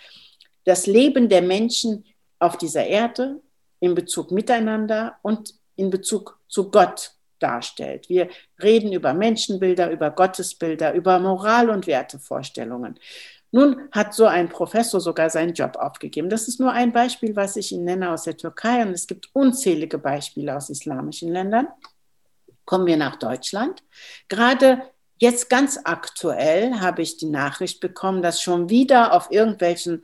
das 0.65 0.85
Leben 0.85 1.29
der 1.29 1.41
Menschen 1.41 2.05
auf 2.37 2.59
dieser 2.59 2.85
Erde 2.85 3.41
in 3.79 3.95
Bezug 3.95 4.31
miteinander 4.31 5.15
und 5.23 5.55
in 5.77 5.89
Bezug 5.89 6.39
zu 6.47 6.69
Gott 6.69 7.13
darstellt. 7.39 8.09
Wir 8.09 8.29
reden 8.61 8.93
über 8.93 9.15
Menschenbilder, 9.15 9.89
über 9.89 10.11
Gottesbilder, 10.11 10.93
über 10.93 11.17
Moral- 11.17 11.71
und 11.71 11.87
Wertevorstellungen. 11.87 12.99
Nun 13.55 13.87
hat 13.91 14.15
so 14.15 14.25
ein 14.25 14.49
Professor 14.49 14.99
sogar 14.99 15.29
seinen 15.29 15.53
Job 15.53 15.75
aufgegeben. 15.75 16.27
Das 16.27 16.47
ist 16.47 16.59
nur 16.59 16.71
ein 16.71 16.91
Beispiel, 16.91 17.35
was 17.35 17.55
ich 17.55 17.71
Ihnen 17.71 17.85
nenne 17.85 18.11
aus 18.11 18.23
der 18.23 18.35
Türkei. 18.35 18.81
Und 18.81 18.93
es 18.93 19.05
gibt 19.05 19.29
unzählige 19.33 19.99
Beispiele 19.99 20.57
aus 20.57 20.71
islamischen 20.71 21.31
Ländern. 21.31 21.67
Kommen 22.65 22.87
wir 22.87 22.97
nach 22.97 23.17
Deutschland. 23.17 23.83
Gerade 24.27 24.81
jetzt 25.19 25.51
ganz 25.51 25.79
aktuell 25.83 26.79
habe 26.79 27.03
ich 27.03 27.17
die 27.17 27.29
Nachricht 27.29 27.79
bekommen, 27.79 28.23
dass 28.23 28.41
schon 28.41 28.71
wieder 28.71 29.13
auf 29.13 29.29
irgendwelchen 29.29 30.03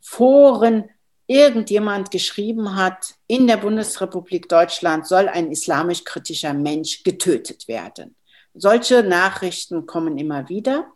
Foren 0.00 0.88
irgendjemand 1.26 2.10
geschrieben 2.10 2.74
hat, 2.74 3.16
in 3.26 3.46
der 3.46 3.58
Bundesrepublik 3.58 4.48
Deutschland 4.48 5.06
soll 5.06 5.28
ein 5.28 5.50
islamisch 5.50 6.04
kritischer 6.04 6.54
Mensch 6.54 7.02
getötet 7.02 7.68
werden. 7.68 8.16
Solche 8.54 9.02
Nachrichten 9.02 9.84
kommen 9.84 10.16
immer 10.16 10.48
wieder. 10.48 10.90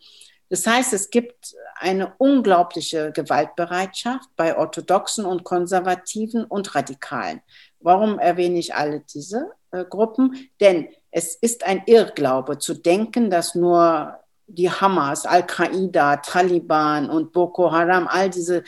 Das 0.53 0.67
heißt, 0.67 0.93
es 0.93 1.09
gibt 1.09 1.57
eine 1.77 2.12
unglaubliche 2.19 3.11
Gewaltbereitschaft 3.11 4.29
bei 4.37 4.55
Orthodoxen 4.55 5.25
und 5.25 5.45
Konservativen 5.45 6.45
und 6.45 6.75
Radikalen. 6.75 7.41
Warum 7.81 8.19
erwähne 8.19 8.59
ich 8.59 8.75
alle 8.75 9.01
diese 9.01 9.53
äh, 9.71 9.87
Gruppen? 9.87 10.51
Denn 10.61 10.88
es 11.11 11.37
ist 11.37 11.65
ein 11.65 11.85
Irrglaube 11.87 12.59
zu 12.59 12.75
denken, 12.75 13.31
dass 13.31 13.55
nur 13.55 14.21
die 14.47 14.71
Hamas, 14.71 15.25
Al-Qaida, 15.25 16.19
Taliban 16.19 17.09
und 17.09 17.33
Boko 17.33 17.73
Haram, 17.73 18.07
all 18.07 18.29
diese 18.29 18.62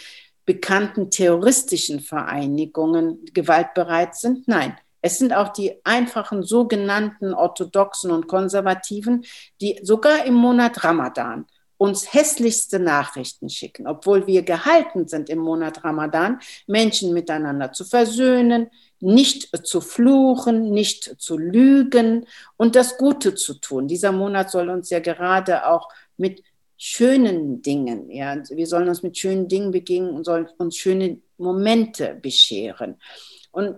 bekannten 0.46 1.10
terroristischen 1.10 2.00
Vereinigungen 2.00 3.26
gewaltbereit 3.34 4.14
sind. 4.14 4.48
Nein, 4.48 4.74
es 5.02 5.18
sind 5.18 5.34
auch 5.34 5.50
die 5.50 5.84
einfachen 5.84 6.44
sogenannten 6.44 7.34
Orthodoxen 7.34 8.10
und 8.10 8.26
Konservativen, 8.26 9.26
die 9.60 9.78
sogar 9.82 10.24
im 10.24 10.32
Monat 10.32 10.82
Ramadan 10.82 11.44
uns 11.76 12.12
hässlichste 12.12 12.78
Nachrichten 12.78 13.48
schicken, 13.48 13.86
obwohl 13.86 14.26
wir 14.26 14.42
gehalten 14.42 15.08
sind 15.08 15.28
im 15.28 15.38
Monat 15.38 15.84
Ramadan, 15.84 16.40
Menschen 16.66 17.12
miteinander 17.12 17.72
zu 17.72 17.84
versöhnen, 17.84 18.70
nicht 19.00 19.66
zu 19.66 19.80
fluchen, 19.80 20.70
nicht 20.70 21.16
zu 21.18 21.36
lügen 21.36 22.26
und 22.56 22.76
das 22.76 22.96
Gute 22.96 23.34
zu 23.34 23.54
tun. 23.54 23.88
Dieser 23.88 24.12
Monat 24.12 24.50
soll 24.50 24.70
uns 24.70 24.90
ja 24.90 25.00
gerade 25.00 25.66
auch 25.66 25.88
mit 26.16 26.42
schönen 26.76 27.62
Dingen. 27.62 28.10
Ja, 28.10 28.36
wir 28.48 28.66
sollen 28.66 28.88
uns 28.88 29.02
mit 29.02 29.18
schönen 29.18 29.48
Dingen 29.48 29.70
begegnen 29.70 30.14
und 30.14 30.24
sollen 30.24 30.48
uns 30.58 30.76
schöne 30.76 31.20
Momente 31.38 32.18
bescheren. 32.20 32.96
Und 33.50 33.76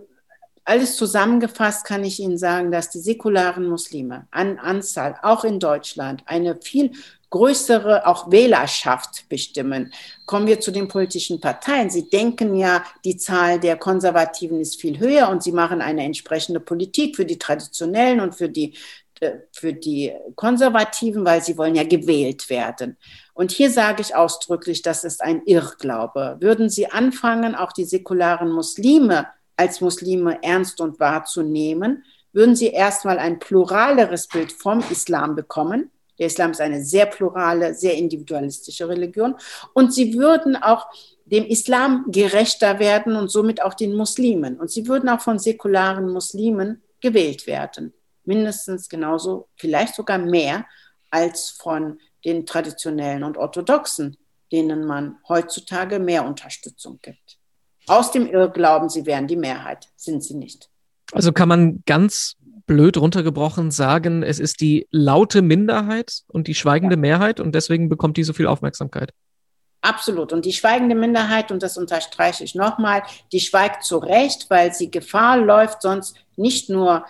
alles 0.67 0.97
zusammengefasst 0.97 1.85
kann 1.85 2.03
ich 2.03 2.19
Ihnen 2.19 2.37
sagen, 2.37 2.71
dass 2.71 2.89
die 2.89 2.99
säkularen 2.99 3.67
Muslime 3.67 4.27
an 4.31 4.59
Anzahl 4.59 5.17
auch 5.21 5.45
in 5.45 5.59
Deutschland 5.59 6.23
eine 6.25 6.59
viel 6.61 6.91
größere 7.29 8.05
auch 8.05 8.31
Wählerschaft 8.31 9.27
bestimmen. 9.29 9.93
Kommen 10.25 10.47
wir 10.47 10.59
zu 10.59 10.71
den 10.71 10.87
politischen 10.87 11.39
Parteien. 11.39 11.89
Sie 11.89 12.09
denken 12.09 12.55
ja, 12.55 12.83
die 13.05 13.17
Zahl 13.17 13.59
der 13.59 13.77
Konservativen 13.77 14.59
ist 14.59 14.79
viel 14.79 14.99
höher 14.99 15.29
und 15.29 15.43
sie 15.43 15.51
machen 15.51 15.81
eine 15.81 16.03
entsprechende 16.03 16.59
Politik 16.59 17.15
für 17.15 17.25
die 17.25 17.39
Traditionellen 17.39 18.19
und 18.19 18.35
für 18.35 18.49
die 18.49 18.77
äh, 19.19 19.39
für 19.51 19.73
die 19.73 20.13
Konservativen, 20.35 21.25
weil 21.25 21.41
sie 21.41 21.57
wollen 21.57 21.75
ja 21.75 21.83
gewählt 21.83 22.49
werden. 22.49 22.97
Und 23.33 23.51
hier 23.51 23.71
sage 23.71 24.01
ich 24.01 24.15
ausdrücklich, 24.15 24.81
das 24.81 25.03
ist 25.03 25.23
ein 25.23 25.43
Irrglaube. 25.45 26.37
Würden 26.39 26.69
Sie 26.69 26.91
anfangen, 26.91 27.55
auch 27.55 27.71
die 27.71 27.85
säkularen 27.85 28.51
Muslime 28.51 29.27
als 29.57 29.81
Muslime 29.81 30.39
ernst 30.41 30.79
und 30.79 30.99
wahrzunehmen, 30.99 32.03
würden 32.31 32.55
Sie 32.55 32.67
erstmal 32.67 33.19
ein 33.19 33.39
pluraleres 33.39 34.27
Bild 34.27 34.51
vom 34.51 34.83
Islam 34.89 35.35
bekommen. 35.35 35.91
Der 36.19 36.27
Islam 36.27 36.51
ist 36.51 36.61
eine 36.61 36.83
sehr 36.83 37.07
plurale, 37.07 37.73
sehr 37.73 37.95
individualistische 37.95 38.87
Religion. 38.87 39.35
Und 39.73 39.93
Sie 39.93 40.13
würden 40.17 40.55
auch 40.55 40.87
dem 41.25 41.45
Islam 41.45 42.05
gerechter 42.07 42.79
werden 42.79 43.15
und 43.15 43.29
somit 43.29 43.61
auch 43.61 43.73
den 43.73 43.95
Muslimen. 43.95 44.57
Und 44.59 44.71
Sie 44.71 44.87
würden 44.87 45.09
auch 45.09 45.21
von 45.21 45.39
säkularen 45.39 46.09
Muslimen 46.09 46.81
gewählt 47.01 47.45
werden 47.45 47.93
mindestens 48.27 48.89
genauso, 48.89 49.49
vielleicht 49.55 49.95
sogar 49.95 50.19
mehr 50.19 50.67
als 51.09 51.49
von 51.49 51.99
den 52.25 52.45
traditionellen 52.45 53.23
und 53.23 53.37
orthodoxen, 53.37 54.17
denen 54.51 54.85
man 54.85 55.17
heutzutage 55.27 55.99
mehr 55.99 56.25
Unterstützung 56.25 56.99
gibt. 57.01 57.36
Aus 57.87 58.11
dem 58.11 58.27
Irrglauben, 58.27 58.89
sie 58.89 59.05
wären 59.05 59.27
die 59.27 59.37
Mehrheit, 59.37 59.87
sind 59.95 60.23
sie 60.23 60.35
nicht. 60.35 60.69
Also 61.13 61.31
kann 61.31 61.49
man 61.49 61.83
ganz 61.85 62.35
blöd 62.65 62.97
runtergebrochen 62.97 63.71
sagen, 63.71 64.23
es 64.23 64.39
ist 64.39 64.59
die 64.59 64.87
laute 64.91 65.41
Minderheit 65.41 66.23
und 66.27 66.47
die 66.47 66.55
schweigende 66.55 66.95
ja. 66.95 67.01
Mehrheit 67.01 67.39
und 67.39 67.55
deswegen 67.55 67.89
bekommt 67.89 68.17
die 68.17 68.23
so 68.23 68.33
viel 68.33 68.47
Aufmerksamkeit. 68.47 69.13
Absolut. 69.81 70.33
Und 70.33 70.43
die 70.43 70.53
schweigende 70.53 70.95
Minderheit, 70.95 71.51
und 71.51 71.63
das 71.63 71.77
unterstreiche 71.77 72.43
ich 72.43 72.55
nochmal, 72.55 73.03
die 73.31 73.39
schweigt 73.39 73.83
zu 73.83 73.99
Recht, 73.99 74.49
weil 74.49 74.73
sie 74.73 74.91
Gefahr 74.91 75.37
läuft, 75.37 75.81
sonst 75.81 76.17
nicht 76.35 76.69
nur 76.69 77.05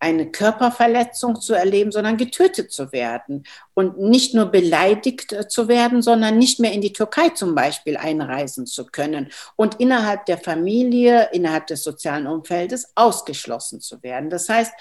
eine 0.00 0.30
Körperverletzung 0.30 1.40
zu 1.40 1.54
erleben, 1.54 1.90
sondern 1.90 2.16
getötet 2.16 2.70
zu 2.72 2.92
werden 2.92 3.44
und 3.74 3.98
nicht 3.98 4.34
nur 4.34 4.46
beleidigt 4.46 5.32
äh, 5.32 5.48
zu 5.48 5.68
werden, 5.68 6.02
sondern 6.02 6.38
nicht 6.38 6.60
mehr 6.60 6.72
in 6.72 6.80
die 6.80 6.92
Türkei 6.92 7.30
zum 7.30 7.54
Beispiel 7.54 7.96
einreisen 7.96 8.66
zu 8.66 8.86
können 8.86 9.30
und 9.56 9.80
innerhalb 9.80 10.26
der 10.26 10.38
Familie, 10.38 11.30
innerhalb 11.32 11.66
des 11.66 11.82
sozialen 11.82 12.26
Umfeldes 12.26 12.92
ausgeschlossen 12.94 13.80
zu 13.80 14.02
werden. 14.02 14.30
Das 14.30 14.48
heißt, 14.48 14.72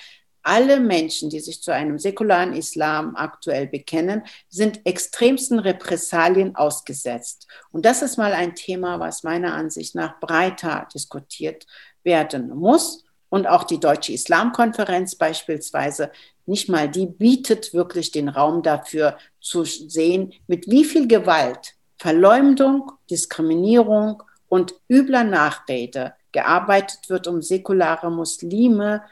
alle 0.44 0.80
Menschen, 0.80 1.30
die 1.30 1.42
sich 1.42 1.62
zu 1.62 1.74
einem 1.74 2.00
säkularen 2.00 2.54
Islam 2.54 3.18
aktuell 3.18 3.68
bekennen, 3.68 4.24
sind 4.48 4.86
extremsten 4.86 5.60
Repressalien 5.60 6.56
ausgesetzt. 6.56 7.48
Und 7.72 7.86
das 7.86 8.02
ist 8.02 8.18
mal 8.18 8.32
ein 8.32 8.56
Thema, 8.56 9.02
was 9.02 9.24
meiner 9.24 9.56
Ansicht 9.56 9.94
nach 9.94 10.22
breiter 10.22 10.88
diskutiert 10.94 11.66
werden 12.04 12.56
muss 12.56 13.07
und 13.30 13.48
auch 13.48 13.64
die 13.64 13.80
Deutsche 13.80 14.14
Islamkonferenz 14.14 15.16
beispielsweise, 15.16 16.12
nicht 16.46 16.70
mal 16.70 16.90
die 16.90 17.06
bietet 17.06 17.74
wirklich 17.74 18.12
den 18.12 18.30
Raum 18.30 18.64
dafür 18.64 19.18
zu 19.42 19.64
sehen, 19.64 20.34
mit 20.48 20.70
wie 20.70 20.86
viel 20.86 21.08
Gewalt, 21.08 21.76
Verleumdung, 21.98 22.92
Diskriminierung 23.10 24.24
und 24.48 24.76
übler 24.90 25.24
Nachrede 25.24 26.14
gearbeitet 26.32 27.10
wird, 27.10 27.28
um 27.28 27.42
säkulare 27.42 28.12
Muslime 28.12 29.04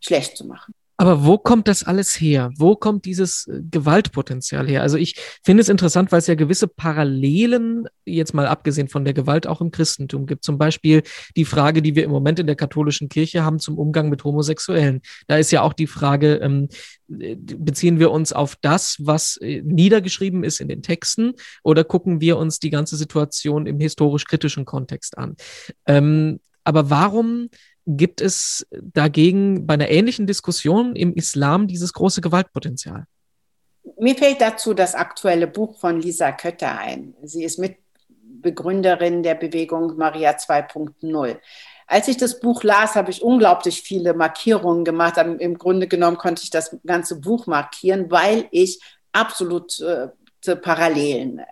schlecht 0.00 0.36
zu 0.36 0.46
machen. 0.46 0.74
Aber 1.02 1.24
wo 1.24 1.36
kommt 1.36 1.66
das 1.66 1.82
alles 1.82 2.20
her? 2.20 2.52
Wo 2.56 2.76
kommt 2.76 3.06
dieses 3.06 3.48
äh, 3.48 3.60
Gewaltpotenzial 3.68 4.68
her? 4.68 4.82
Also 4.82 4.96
ich 4.96 5.16
finde 5.42 5.62
es 5.62 5.68
interessant, 5.68 6.12
weil 6.12 6.20
es 6.20 6.28
ja 6.28 6.36
gewisse 6.36 6.68
Parallelen, 6.68 7.88
jetzt 8.04 8.34
mal 8.34 8.46
abgesehen 8.46 8.86
von 8.86 9.04
der 9.04 9.12
Gewalt, 9.12 9.48
auch 9.48 9.60
im 9.60 9.72
Christentum 9.72 10.26
gibt. 10.26 10.44
Zum 10.44 10.58
Beispiel 10.58 11.02
die 11.34 11.44
Frage, 11.44 11.82
die 11.82 11.96
wir 11.96 12.04
im 12.04 12.12
Moment 12.12 12.38
in 12.38 12.46
der 12.46 12.54
katholischen 12.54 13.08
Kirche 13.08 13.42
haben 13.42 13.58
zum 13.58 13.78
Umgang 13.78 14.10
mit 14.10 14.22
Homosexuellen. 14.22 15.00
Da 15.26 15.38
ist 15.38 15.50
ja 15.50 15.62
auch 15.62 15.72
die 15.72 15.88
Frage, 15.88 16.36
ähm, 16.36 16.68
äh, 17.08 17.34
beziehen 17.34 17.98
wir 17.98 18.12
uns 18.12 18.32
auf 18.32 18.54
das, 18.60 18.98
was 19.00 19.38
äh, 19.38 19.60
niedergeschrieben 19.64 20.44
ist 20.44 20.60
in 20.60 20.68
den 20.68 20.82
Texten, 20.82 21.32
oder 21.64 21.82
gucken 21.82 22.20
wir 22.20 22.38
uns 22.38 22.60
die 22.60 22.70
ganze 22.70 22.96
Situation 22.96 23.66
im 23.66 23.80
historisch-kritischen 23.80 24.66
Kontext 24.66 25.18
an? 25.18 25.34
Ähm, 25.84 26.38
aber 26.62 26.90
warum 26.90 27.48
gibt 27.86 28.20
es 28.20 28.66
dagegen 28.70 29.66
bei 29.66 29.74
einer 29.74 29.90
ähnlichen 29.90 30.26
Diskussion 30.26 30.94
im 30.96 31.14
Islam 31.14 31.66
dieses 31.66 31.92
große 31.92 32.20
Gewaltpotenzial? 32.20 33.06
Mir 33.98 34.14
fällt 34.16 34.40
dazu 34.40 34.74
das 34.74 34.94
aktuelle 34.94 35.46
Buch 35.46 35.78
von 35.78 36.00
Lisa 36.00 36.32
Kötter 36.32 36.78
ein. 36.78 37.14
Sie 37.22 37.44
ist 37.44 37.58
Mitbegründerin 37.58 39.22
der 39.22 39.34
Bewegung 39.34 39.96
Maria 39.96 40.32
2.0. 40.32 41.36
Als 41.86 42.08
ich 42.08 42.16
das 42.16 42.40
Buch 42.40 42.62
las, 42.62 42.94
habe 42.94 43.10
ich 43.10 43.22
unglaublich 43.22 43.82
viele 43.82 44.14
Markierungen 44.14 44.84
gemacht. 44.84 45.16
Im 45.16 45.58
Grunde 45.58 45.88
genommen 45.88 46.16
konnte 46.16 46.42
ich 46.44 46.50
das 46.50 46.76
ganze 46.86 47.20
Buch 47.20 47.46
markieren, 47.46 48.10
weil 48.10 48.46
ich 48.50 48.80
absolut 49.12 49.78
äh, 49.80 50.08
Parallelen 50.42 51.38
äh, 51.38 51.44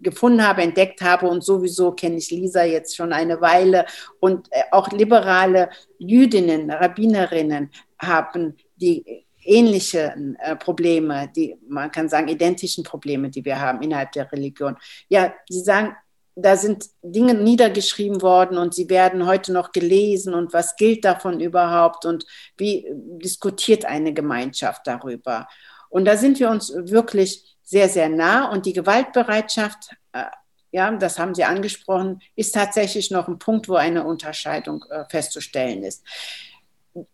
gefunden 0.00 0.46
habe, 0.46 0.62
entdeckt 0.62 1.02
habe 1.02 1.28
und 1.28 1.44
sowieso 1.44 1.92
kenne 1.92 2.16
ich 2.16 2.30
Lisa 2.30 2.64
jetzt 2.64 2.96
schon 2.96 3.12
eine 3.12 3.40
Weile 3.40 3.86
und 4.20 4.48
äh, 4.50 4.62
auch 4.70 4.90
liberale 4.90 5.70
Jüdinnen, 5.98 6.70
Rabbinerinnen 6.70 7.70
haben 7.98 8.56
die 8.76 9.24
ähnlichen 9.44 10.36
äh, 10.36 10.56
Probleme, 10.56 11.30
die 11.34 11.56
man 11.68 11.90
kann 11.90 12.08
sagen 12.08 12.28
identischen 12.28 12.84
Probleme, 12.84 13.28
die 13.28 13.44
wir 13.44 13.60
haben 13.60 13.82
innerhalb 13.82 14.12
der 14.12 14.30
Religion. 14.30 14.76
Ja, 15.08 15.34
sie 15.48 15.60
sagen, 15.60 15.96
da 16.34 16.56
sind 16.56 16.86
Dinge 17.02 17.34
niedergeschrieben 17.34 18.22
worden 18.22 18.56
und 18.56 18.74
sie 18.74 18.88
werden 18.88 19.26
heute 19.26 19.52
noch 19.52 19.72
gelesen 19.72 20.32
und 20.32 20.52
was 20.52 20.76
gilt 20.76 21.04
davon 21.04 21.40
überhaupt 21.40 22.06
und 22.06 22.24
wie 22.56 22.86
diskutiert 23.22 23.84
eine 23.84 24.14
Gemeinschaft 24.14 24.86
darüber. 24.86 25.46
Und 25.90 26.06
da 26.06 26.16
sind 26.16 26.40
wir 26.40 26.48
uns 26.48 26.72
wirklich 26.74 27.51
sehr, 27.62 27.88
sehr 27.88 28.08
nah 28.08 28.50
und 28.50 28.66
die 28.66 28.72
Gewaltbereitschaft, 28.72 29.90
äh, 30.12 30.24
ja, 30.72 30.90
das 30.92 31.18
haben 31.18 31.34
Sie 31.34 31.44
angesprochen, 31.44 32.20
ist 32.34 32.54
tatsächlich 32.54 33.10
noch 33.10 33.28
ein 33.28 33.38
Punkt, 33.38 33.68
wo 33.68 33.74
eine 33.74 34.04
Unterscheidung 34.04 34.84
äh, 34.90 35.04
festzustellen 35.08 35.82
ist. 35.82 36.02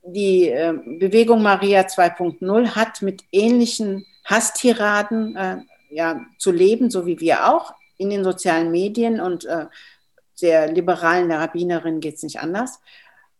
Die 0.02 0.48
äh, 0.48 0.74
Bewegung 0.98 1.42
Maria 1.42 1.82
2.0 1.82 2.74
hat 2.74 3.02
mit 3.02 3.24
ähnlichen 3.32 4.06
Hasstiraden 4.24 5.36
äh, 5.36 5.56
ja, 5.90 6.20
zu 6.38 6.52
leben, 6.52 6.90
so 6.90 7.06
wie 7.06 7.20
wir 7.20 7.48
auch 7.48 7.74
in 7.96 8.10
den 8.10 8.24
sozialen 8.24 8.70
Medien 8.70 9.20
und 9.20 9.44
äh, 9.44 9.66
der 10.40 10.70
liberalen 10.70 11.30
Rabbinerin 11.32 12.00
geht 12.00 12.16
es 12.16 12.22
nicht 12.22 12.40
anders. 12.40 12.80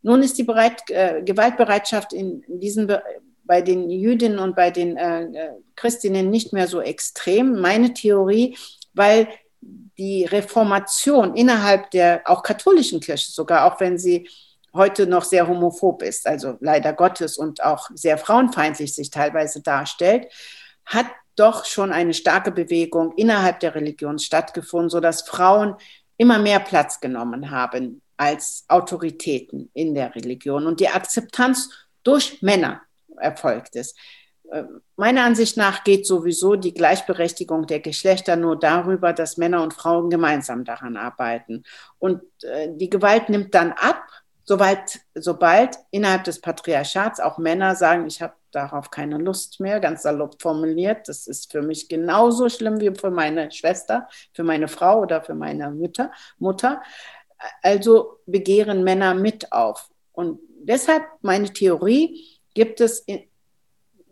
Nun 0.02 0.22
ist 0.22 0.38
die 0.38 0.44
Bereit, 0.44 0.82
äh, 0.90 1.22
Gewaltbereitschaft 1.22 2.12
in, 2.12 2.42
in 2.42 2.60
diesem 2.60 2.88
bei 3.48 3.62
den 3.62 3.90
Jüdinnen 3.90 4.38
und 4.38 4.54
bei 4.54 4.70
den 4.70 4.96
äh, 4.96 5.22
äh, 5.24 5.50
Christinnen 5.74 6.30
nicht 6.30 6.52
mehr 6.52 6.68
so 6.68 6.80
extrem. 6.80 7.61
Meine 7.61 7.94
Theorie, 7.94 8.56
weil 8.92 9.26
die 9.61 10.24
Reformation 10.24 11.34
innerhalb 11.34 11.90
der 11.90 12.22
auch 12.26 12.44
katholischen 12.44 13.00
Kirche 13.00 13.32
sogar, 13.32 13.64
auch 13.64 13.80
wenn 13.80 13.98
sie 13.98 14.28
heute 14.74 15.06
noch 15.06 15.24
sehr 15.24 15.48
homophob 15.48 16.02
ist, 16.02 16.26
also 16.26 16.56
leider 16.61 16.92
Gottes 16.92 17.38
und 17.38 17.64
auch 17.64 17.88
sehr 17.94 18.18
frauenfeindlich 18.18 18.94
sich 18.94 19.11
teilweise 19.11 19.62
darstellt, 19.62 20.28
hat 20.84 21.06
doch 21.34 21.64
schon 21.64 21.90
eine 21.90 22.14
starke 22.14 22.52
Bewegung 22.52 23.14
innerhalb 23.16 23.61
der 23.61 23.74
Religion 23.74 24.18
stattgefunden, 24.18 24.90
sodass 24.90 25.22
Frauen 25.22 25.74
immer 26.18 26.38
mehr 26.38 26.61
Platz 26.61 27.00
genommen 27.00 27.50
haben 27.50 28.02
als 28.18 28.64
Autoritäten 28.68 29.70
in 29.72 29.94
der 29.94 30.14
Religion 30.14 30.66
und 30.66 30.80
die 30.80 30.88
Akzeptanz 30.88 31.70
durch 32.02 32.42
Männer 32.42 32.82
erfolgt 33.20 33.76
ist. 33.76 33.96
Äh, 34.50 34.64
meiner 34.96 35.24
Ansicht 35.24 35.57
nach 35.57 35.85
geht 35.85 36.07
sowieso 36.07 36.57
die 36.57 36.74
Gleichberechtigung 36.74 37.66
der 37.66 37.81
Geschlechter 37.81 38.37
nur 38.37 38.59
darüber, 38.59 39.12
dass 39.12 39.37
Männer 39.37 39.62
und 39.62 39.74
Frauen 39.74 40.11
gemeinsam 40.11 40.64
daran 40.64 40.96
arbeiten. 40.96 41.64
Und 41.98 42.22
äh, 42.42 42.68
die 42.72 42.90
Gewalt 42.90 43.28
nimmt 43.28 43.54
dann 43.54 43.72
ab, 43.72 44.02
sobald, 44.44 45.00
sobald 45.14 45.76
innerhalb 45.90 46.24
des 46.24 46.40
Patriarchats 46.40 47.20
auch 47.20 47.38
Männer 47.38 47.74
sagen, 47.76 48.07
ich 48.07 48.22
habe 48.22 48.33
darauf 48.50 48.90
keine 48.90 49.18
Lust 49.18 49.61
mehr, 49.61 49.81
ganz 49.81 50.02
salopp 50.02 50.40
formuliert. 50.40 51.09
Das 51.09 51.26
ist 51.26 51.52
für 51.52 51.61
mich 51.61 51.88
genauso 51.88 52.48
schlimm 52.48 52.81
wie 52.81 52.94
für 52.94 53.11
meine 53.11 53.50
Schwester, 53.50 54.09
für 54.33 54.44
meine 54.44 54.68
Frau 54.68 55.02
oder 55.02 55.22
für 55.22 55.35
meine 55.35 55.70
Mutter. 55.70 56.11
Mutter. 56.38 56.83
Also 57.62 58.20
begehren 58.26 58.83
Männer 58.85 59.14
mit 59.14 59.52
auf. 59.52 59.90
Und 60.12 60.40
deshalb 60.62 61.04
meine 61.20 61.52
Theorie, 61.52 62.38
gibt 62.54 62.80
es 62.80 63.04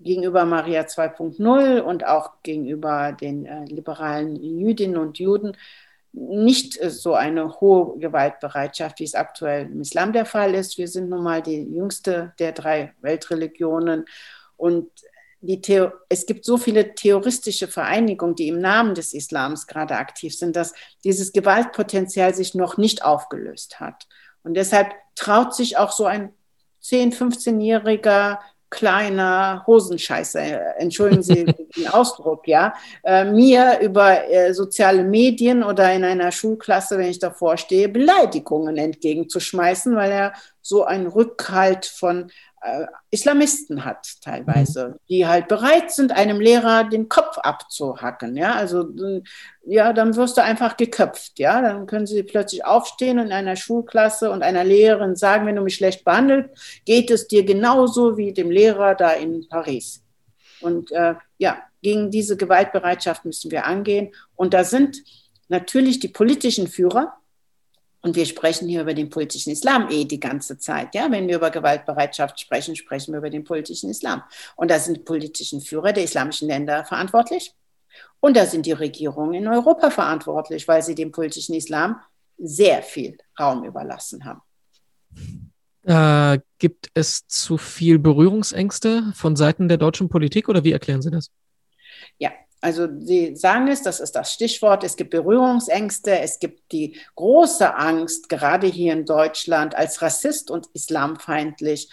gegenüber 0.01 0.45
Maria 0.45 0.83
2.0 0.83 1.81
und 1.81 2.07
auch 2.07 2.43
gegenüber 2.43 3.13
den 3.13 3.47
äh, 3.47 3.65
liberalen 3.65 4.37
Jüdinnen 4.37 4.97
und 4.97 5.19
Juden 5.19 5.57
nicht 6.13 6.81
äh, 6.81 6.91
so 6.91 7.15
eine 7.15 7.61
hohe 7.61 7.99
Gewaltbereitschaft, 7.99 9.01
wie 9.01 9.05
es 9.05 9.15
aktuell 9.15 9.67
im 9.67 9.81
Islam 9.81 10.13
der 10.13 10.27
Fall 10.27 10.55
ist. 10.55 10.79
Wir 10.79 10.89
sind 10.89 11.09
nun 11.09 11.23
mal 11.23 11.43
die 11.43 11.63
jüngste 11.63 12.35
der 12.39 12.53
drei 12.53 12.95
Weltreligionen 13.01 14.05
und 14.57 14.91
es 16.09 16.27
gibt 16.27 16.45
so 16.45 16.57
viele 16.57 16.95
terroristische 16.95 17.69
Vereinigungen, 17.69 18.35
die 18.35 18.49
im 18.49 18.59
Namen 18.59 18.95
des 18.95 19.15
Islams 19.15 19.67
gerade 19.67 19.97
aktiv 19.97 20.37
sind, 20.37 20.57
dass 20.57 20.75
dieses 21.05 21.33
Gewaltpotenzial 21.33 22.35
sich 22.35 22.55
noch 22.55 22.79
nicht 22.79 23.05
aufgelöst 23.05 23.79
hat. 23.79 24.09
Und 24.43 24.55
deshalb 24.55 24.93
traut 25.15 25.55
sich 25.55 25.77
auch 25.77 25.93
so 25.93 26.07
ein 26.07 26.33
10-, 26.91 27.15
15-jähriger 27.15 28.39
kleiner 28.69 29.65
Hosenscheißer, 29.67 30.79
entschuldigen 30.79 31.23
Sie 31.23 31.45
den 31.77 31.89
Ausdruck, 31.89 32.49
ja, 32.49 32.75
äh, 33.05 33.25
mir 33.25 33.79
über 33.81 34.29
äh, 34.29 34.53
soziale 34.53 35.05
Medien 35.05 35.63
oder 35.63 35.93
in 35.93 36.05
einer 36.05 36.33
Schulklasse, 36.33 36.99
wenn 36.99 37.11
ich 37.11 37.19
davor 37.19 37.57
stehe, 37.57 37.89
Beleidigungen 37.89 38.77
entgegenzuschmeißen, 38.77 39.95
weil 39.95 40.11
er 40.11 40.33
so 40.63 40.85
einen 40.85 41.07
Rückhalt 41.07 41.87
von 41.87 42.31
Islamisten 43.11 43.85
hat 43.85 44.07
teilweise, 44.23 44.89
mhm. 44.89 44.95
die 45.09 45.27
halt 45.27 45.49
bereit 45.49 45.93
sind, 45.93 46.13
einem 46.13 46.41
Lehrer 46.41 46.85
den 46.85 47.09
Kopf 47.09 47.39
abzuhacken. 47.39 48.37
Ja, 48.37 48.55
also 48.55 48.89
ja, 49.65 49.93
dann 49.93 50.17
wirst 50.17 50.37
du 50.37 50.43
einfach 50.43 50.77
geköpft. 50.77 51.39
Ja, 51.39 51.61
dann 51.61 51.87
können 51.87 52.07
sie 52.07 52.23
plötzlich 52.23 52.65
aufstehen 52.65 53.19
und 53.19 53.27
in 53.27 53.33
einer 53.33 53.57
Schulklasse 53.57 54.31
und 54.31 54.43
einer 54.43 54.65
Lehrerin 54.65 55.17
sagen, 55.17 55.47
wenn 55.47 55.57
du 55.57 55.63
mich 55.63 55.77
schlecht 55.77 56.05
behandelt, 56.05 56.51
geht 56.85 57.11
es 57.11 57.29
dir 57.29 57.45
genauso 57.45 58.17
wie 58.17 58.33
dem 58.33 58.51
Lehrer 58.51 58.95
da 58.95 59.13
in 59.13 59.47
Paris. 59.49 60.03
Und 60.61 60.91
äh, 60.93 61.15
ja, 61.39 61.59
gegen 61.83 62.11
diese 62.11 62.37
Gewaltbereitschaft 62.37 63.25
müssen 63.25 63.51
wir 63.51 63.67
angehen. 63.67 64.13
Und 64.35 64.55
da 64.55 64.65
sind 64.65 65.03
natürlich 65.49 66.01
die 66.01 66.09
politischen 66.09 66.67
Führer, 66.67 67.15
und 68.07 68.15
wir 68.15 68.25
sprechen 68.25 68.69
hier 68.69 68.83
über 68.83 68.95
den 68.95 69.11
politischen 69.11 69.51
Islam 69.51 69.89
eh 69.91 70.05
die 70.05 70.21
ganze 70.21 70.59
Zeit. 70.59 70.95
Ja, 70.95 71.11
wenn 71.11 71.27
wir 71.27 71.39
über 71.39 71.51
Gewaltbereitschaft 71.51 72.39
sprechen, 72.39 72.77
sprechen 72.77 73.13
wir 73.13 73.19
über 73.19 73.31
den 73.31 73.43
politischen 73.43 73.91
Islam. 73.91 74.23
Und 74.55 74.71
da 74.71 74.79
sind 74.79 74.99
die 74.99 75.03
politischen 75.03 75.61
Führer 75.61 75.93
der 75.93 76.05
islamischen 76.05 76.47
Länder 76.47 76.85
verantwortlich. 76.85 77.53
Und 78.21 78.37
da 78.37 78.47
sind 78.47 78.65
die 78.65 78.73
Regierungen 78.73 79.35
in 79.35 79.49
Europa 79.49 79.91
verantwortlich, 79.91 80.69
weil 80.69 80.83
sie 80.83 80.95
dem 80.95 81.11
politischen 81.11 81.57
Islam 81.57 82.01
sehr 82.39 82.81
viel 82.85 83.19
Raum 83.41 83.65
überlassen 83.65 84.25
haben. 84.25 84.43
Äh, 85.83 86.39
gibt 86.61 86.91
es 86.95 87.27
zu 87.27 87.59
viel 87.59 87.99
Berührungsängste 87.99 89.13
von 89.17 89.35
Seiten 89.35 89.67
der 89.67 89.79
deutschen 89.79 90.09
Politik 90.09 90.49
oder 90.49 90.63
wie 90.63 90.73
erklären 90.73 91.03
Sie 91.03 91.11
das? 91.11 91.33
Ja, 92.19 92.31
also 92.67 92.89
Sie 92.99 93.37
sagen 93.37 93.69
es, 93.69 93.83
das 93.83 94.01
ist 94.01 94.17
das 94.17 94.33
Stichwort. 94.33 94.83
Es 94.83 94.97
gibt 94.97 95.11
Berührungsängste, 95.11 96.19
es 96.19 96.41
gibt 96.41 96.73
die 96.73 96.97
große 97.15 97.77
Angst, 97.77 98.29
gerade 98.29 98.67
hier 98.67 98.93
in 98.93 99.05
Deutschland 99.05 99.77
als 99.77 100.03
Rassist 100.03 100.51
und 100.51 100.67
islamfeindlich 100.75 101.89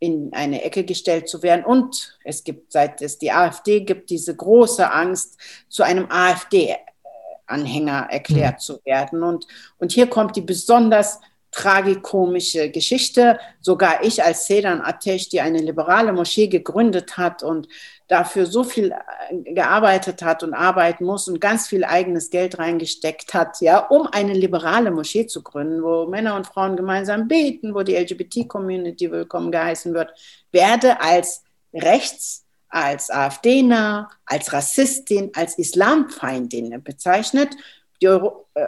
in 0.00 0.28
eine 0.34 0.62
Ecke 0.64 0.84
gestellt 0.84 1.30
zu 1.30 1.42
werden. 1.42 1.64
Und 1.64 2.18
es 2.24 2.44
gibt, 2.44 2.72
seit 2.72 3.00
es 3.00 3.16
die 3.16 3.32
AfD 3.32 3.80
gibt, 3.80 4.10
diese 4.10 4.36
große 4.36 4.92
Angst, 4.92 5.38
zu 5.70 5.82
einem 5.82 6.10
AfD-Anhänger 6.10 8.08
erklärt 8.10 8.56
mhm. 8.56 8.58
zu 8.58 8.84
werden. 8.84 9.22
Und, 9.22 9.46
und 9.78 9.92
hier 9.92 10.08
kommt 10.08 10.36
die 10.36 10.42
besonders 10.42 11.20
tragikomische 11.50 12.70
Geschichte. 12.70 13.38
Sogar 13.60 14.04
ich 14.04 14.22
als 14.22 14.46
Sedan 14.46 14.80
Atesh, 14.80 15.28
die 15.28 15.40
eine 15.40 15.58
liberale 15.58 16.12
Moschee 16.12 16.48
gegründet 16.48 17.16
hat 17.16 17.42
und 17.42 17.68
dafür 18.06 18.46
so 18.46 18.64
viel 18.64 18.92
äh, 18.92 19.54
gearbeitet 19.54 20.22
hat 20.22 20.42
und 20.42 20.54
arbeiten 20.54 21.04
muss 21.04 21.28
und 21.28 21.40
ganz 21.40 21.68
viel 21.68 21.84
eigenes 21.84 22.30
Geld 22.30 22.58
reingesteckt 22.58 23.34
hat, 23.34 23.60
ja, 23.60 23.78
um 23.78 24.06
eine 24.06 24.34
liberale 24.34 24.90
Moschee 24.90 25.26
zu 25.26 25.42
gründen, 25.42 25.82
wo 25.82 26.06
Männer 26.06 26.34
und 26.34 26.46
Frauen 26.46 26.76
gemeinsam 26.76 27.28
beten, 27.28 27.74
wo 27.74 27.82
die 27.82 27.96
LGBT-Community 27.96 29.10
willkommen 29.10 29.52
geheißen 29.52 29.94
wird, 29.94 30.12
werde 30.52 31.00
als 31.00 31.44
rechts, 31.72 32.44
als 32.68 33.10
AfD-nah, 33.10 34.10
als 34.24 34.52
Rassistin, 34.52 35.30
als 35.34 35.58
Islamfeindin 35.58 36.82
bezeichnet. 36.82 37.54
Die 38.00 38.08
Euro 38.08 38.46
äh, 38.54 38.66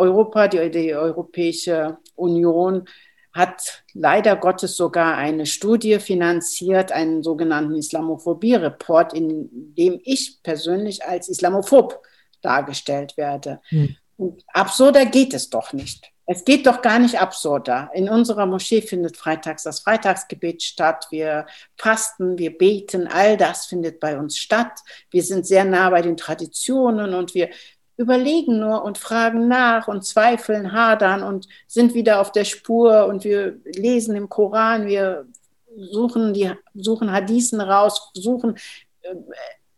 Europa, 0.00 0.48
die, 0.48 0.70
die 0.70 0.94
Europäische 0.94 1.98
Union 2.16 2.86
hat 3.32 3.84
leider 3.94 4.34
Gottes 4.36 4.76
sogar 4.76 5.16
eine 5.16 5.46
Studie 5.46 6.00
finanziert, 6.00 6.90
einen 6.90 7.22
sogenannten 7.22 7.74
Islamophobie-Report, 7.74 9.12
in 9.12 9.74
dem 9.76 10.00
ich 10.02 10.42
persönlich 10.42 11.04
als 11.04 11.28
Islamophob 11.28 12.02
dargestellt 12.42 13.16
werde. 13.16 13.60
Hm. 13.68 13.96
Und 14.16 14.42
absurder 14.48 15.06
geht 15.06 15.32
es 15.32 15.48
doch 15.48 15.72
nicht. 15.72 16.10
Es 16.26 16.44
geht 16.44 16.66
doch 16.66 16.80
gar 16.82 16.98
nicht 16.98 17.20
absurder. 17.20 17.90
In 17.92 18.08
unserer 18.08 18.46
Moschee 18.46 18.82
findet 18.82 19.16
freitags 19.16 19.64
das 19.64 19.80
Freitagsgebet 19.80 20.62
statt. 20.62 21.06
Wir 21.10 21.46
fasten, 21.76 22.38
wir 22.38 22.56
beten, 22.56 23.08
all 23.08 23.36
das 23.36 23.66
findet 23.66 23.98
bei 23.98 24.16
uns 24.16 24.38
statt. 24.38 24.78
Wir 25.10 25.24
sind 25.24 25.46
sehr 25.46 25.64
nah 25.64 25.90
bei 25.90 26.02
den 26.02 26.16
Traditionen 26.16 27.14
und 27.14 27.34
wir 27.34 27.50
überlegen 28.00 28.58
nur 28.60 28.82
und 28.82 28.96
fragen 28.96 29.46
nach 29.46 29.86
und 29.86 30.06
zweifeln, 30.06 30.72
hadern 30.72 31.22
und 31.22 31.46
sind 31.66 31.92
wieder 31.92 32.20
auf 32.20 32.32
der 32.32 32.44
Spur 32.44 33.06
und 33.06 33.24
wir 33.24 33.60
lesen 33.64 34.16
im 34.16 34.30
Koran, 34.30 34.86
wir 34.86 35.26
suchen, 35.76 36.32
die, 36.32 36.50
suchen 36.74 37.12
Hadithen 37.12 37.60
raus, 37.60 38.10
suchen 38.14 38.56
äh, 39.02 39.14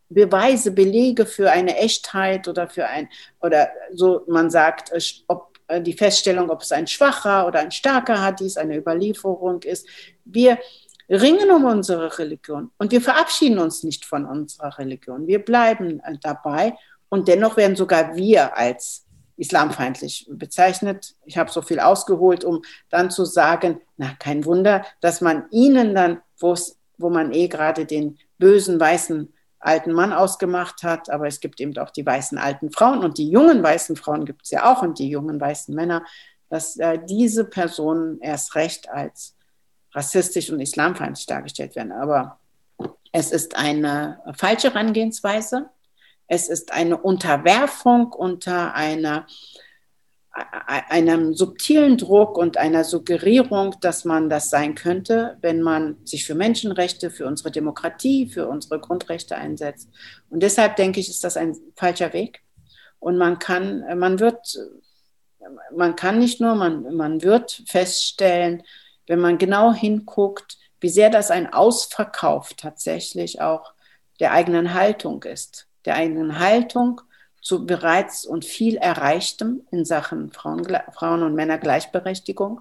Beweise, 0.08 0.70
Belege 0.70 1.26
für 1.26 1.50
eine 1.50 1.76
Echtheit 1.76 2.46
oder 2.46 2.68
für 2.68 2.86
ein, 2.86 3.08
oder 3.40 3.68
so 3.92 4.22
man 4.28 4.50
sagt, 4.50 4.92
ob 5.26 5.58
äh, 5.66 5.80
die 5.80 5.94
Feststellung, 5.94 6.48
ob 6.50 6.62
es 6.62 6.70
ein 6.70 6.86
schwacher 6.86 7.46
oder 7.46 7.58
ein 7.58 7.72
starker 7.72 8.22
Hadith, 8.22 8.56
eine 8.56 8.76
Überlieferung 8.76 9.62
ist. 9.62 9.86
Wir 10.24 10.58
ringen 11.08 11.50
um 11.50 11.64
unsere 11.64 12.18
Religion 12.18 12.70
und 12.78 12.92
wir 12.92 13.00
verabschieden 13.00 13.58
uns 13.58 13.82
nicht 13.82 14.04
von 14.04 14.24
unserer 14.26 14.78
Religion. 14.78 15.26
Wir 15.26 15.40
bleiben 15.44 15.98
äh, 16.00 16.16
dabei 16.22 16.74
und 17.12 17.28
dennoch 17.28 17.58
werden 17.58 17.76
sogar 17.76 18.16
wir 18.16 18.56
als 18.56 19.04
islamfeindlich 19.36 20.26
bezeichnet. 20.30 21.14
Ich 21.26 21.36
habe 21.36 21.50
so 21.50 21.60
viel 21.60 21.78
ausgeholt, 21.78 22.42
um 22.42 22.62
dann 22.88 23.10
zu 23.10 23.26
sagen, 23.26 23.82
na, 23.98 24.14
kein 24.18 24.46
Wunder, 24.46 24.86
dass 25.02 25.20
man 25.20 25.44
ihnen 25.50 25.94
dann, 25.94 26.22
wo 26.40 27.10
man 27.10 27.34
eh 27.34 27.48
gerade 27.48 27.84
den 27.84 28.18
bösen 28.38 28.80
weißen 28.80 29.30
alten 29.58 29.92
Mann 29.92 30.14
ausgemacht 30.14 30.84
hat, 30.84 31.10
aber 31.10 31.26
es 31.26 31.40
gibt 31.40 31.60
eben 31.60 31.76
auch 31.76 31.90
die 31.90 32.06
weißen 32.06 32.38
alten 32.38 32.72
Frauen 32.72 33.04
und 33.04 33.18
die 33.18 33.28
jungen 33.28 33.62
weißen 33.62 33.94
Frauen 33.96 34.24
gibt 34.24 34.44
es 34.44 34.50
ja 34.50 34.72
auch 34.72 34.80
und 34.80 34.98
die 34.98 35.10
jungen 35.10 35.38
weißen 35.38 35.74
Männer, 35.74 36.06
dass 36.48 36.78
äh, 36.78 36.98
diese 37.04 37.44
Personen 37.44 38.22
erst 38.22 38.54
recht 38.54 38.88
als 38.88 39.36
rassistisch 39.92 40.48
und 40.48 40.60
islamfeindlich 40.60 41.26
dargestellt 41.26 41.76
werden. 41.76 41.92
Aber 41.92 42.38
es 43.12 43.32
ist 43.32 43.54
eine 43.54 44.22
falsche 44.34 44.72
Herangehensweise. 44.72 45.68
Es 46.34 46.48
ist 46.48 46.72
eine 46.72 46.96
Unterwerfung 46.96 48.10
unter 48.10 48.74
einer, 48.74 49.26
einem 50.30 51.34
subtilen 51.34 51.98
Druck 51.98 52.38
und 52.38 52.56
einer 52.56 52.84
Suggerierung, 52.84 53.74
dass 53.82 54.06
man 54.06 54.30
das 54.30 54.48
sein 54.48 54.74
könnte, 54.74 55.36
wenn 55.42 55.60
man 55.60 55.98
sich 56.06 56.24
für 56.24 56.34
Menschenrechte, 56.34 57.10
für 57.10 57.26
unsere 57.26 57.50
Demokratie, 57.50 58.28
für 58.28 58.48
unsere 58.48 58.80
Grundrechte 58.80 59.36
einsetzt. 59.36 59.90
Und 60.30 60.42
deshalb 60.42 60.76
denke 60.76 61.00
ich, 61.00 61.10
ist 61.10 61.22
das 61.22 61.36
ein 61.36 61.54
falscher 61.76 62.14
Weg. 62.14 62.40
Und 62.98 63.18
man 63.18 63.38
kann, 63.38 63.98
man 63.98 64.18
wird, 64.18 64.58
man 65.76 65.96
kann 65.96 66.18
nicht 66.18 66.40
nur, 66.40 66.54
man, 66.54 66.96
man 66.96 67.22
wird 67.22 67.62
feststellen, 67.66 68.62
wenn 69.06 69.20
man 69.20 69.36
genau 69.36 69.74
hinguckt, 69.74 70.56
wie 70.80 70.88
sehr 70.88 71.10
das 71.10 71.30
ein 71.30 71.52
Ausverkauf 71.52 72.54
tatsächlich 72.54 73.42
auch 73.42 73.74
der 74.18 74.32
eigenen 74.32 74.72
Haltung 74.72 75.22
ist 75.24 75.68
der 75.84 75.96
eigenen 75.96 76.38
Haltung 76.38 77.00
zu 77.40 77.66
bereits 77.66 78.24
und 78.24 78.44
viel 78.44 78.76
Erreichtem 78.76 79.62
in 79.70 79.84
Sachen 79.84 80.30
Frauen, 80.32 81.22
und 81.22 81.34
Männer 81.34 81.58
Gleichberechtigung. 81.58 82.60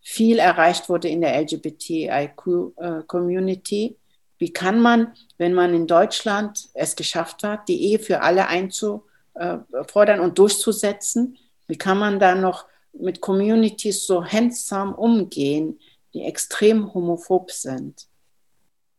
Viel 0.00 0.38
erreicht 0.38 0.88
wurde 0.88 1.08
in 1.08 1.20
der 1.20 1.38
LGBTIQ-Community. 1.40 3.96
Wie 4.38 4.52
kann 4.52 4.80
man, 4.80 5.12
wenn 5.38 5.54
man 5.54 5.74
in 5.74 5.86
Deutschland 5.86 6.68
es 6.74 6.96
geschafft 6.96 7.44
hat, 7.44 7.68
die 7.68 7.90
Ehe 7.90 7.98
für 7.98 8.22
alle 8.22 8.48
einzufordern 8.48 10.20
und 10.20 10.38
durchzusetzen, 10.38 11.36
wie 11.68 11.76
kann 11.76 11.98
man 11.98 12.18
da 12.18 12.34
noch 12.34 12.66
mit 12.92 13.20
Communities 13.20 14.06
so 14.06 14.24
handsam 14.24 14.94
umgehen, 14.94 15.78
die 16.14 16.22
extrem 16.22 16.92
homophob 16.92 17.50
sind? 17.50 18.06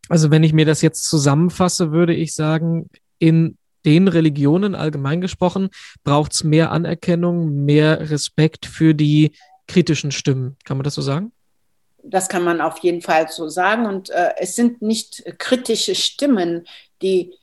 Also 0.09 0.31
wenn 0.31 0.43
ich 0.43 0.53
mir 0.53 0.65
das 0.65 0.81
jetzt 0.81 1.09
zusammenfasse, 1.09 1.91
würde 1.91 2.13
ich 2.13 2.35
sagen, 2.35 2.89
in 3.19 3.57
den 3.85 4.07
Religionen 4.07 4.75
allgemein 4.75 5.21
gesprochen 5.21 5.69
braucht 6.03 6.33
es 6.33 6.43
mehr 6.43 6.71
Anerkennung, 6.71 7.65
mehr 7.65 8.09
Respekt 8.09 8.65
für 8.65 8.93
die 8.93 9.31
kritischen 9.67 10.11
Stimmen. 10.11 10.57
Kann 10.65 10.77
man 10.77 10.83
das 10.83 10.95
so 10.95 11.01
sagen? 11.01 11.31
Das 12.03 12.27
kann 12.27 12.43
man 12.43 12.59
auf 12.59 12.79
jeden 12.79 13.01
Fall 13.01 13.29
so 13.29 13.47
sagen. 13.47 13.85
Und 13.85 14.09
äh, 14.09 14.31
es 14.37 14.55
sind 14.55 14.81
nicht 14.81 15.23
kritische 15.37 15.95
Stimmen, 15.95 16.67
die 17.01 17.33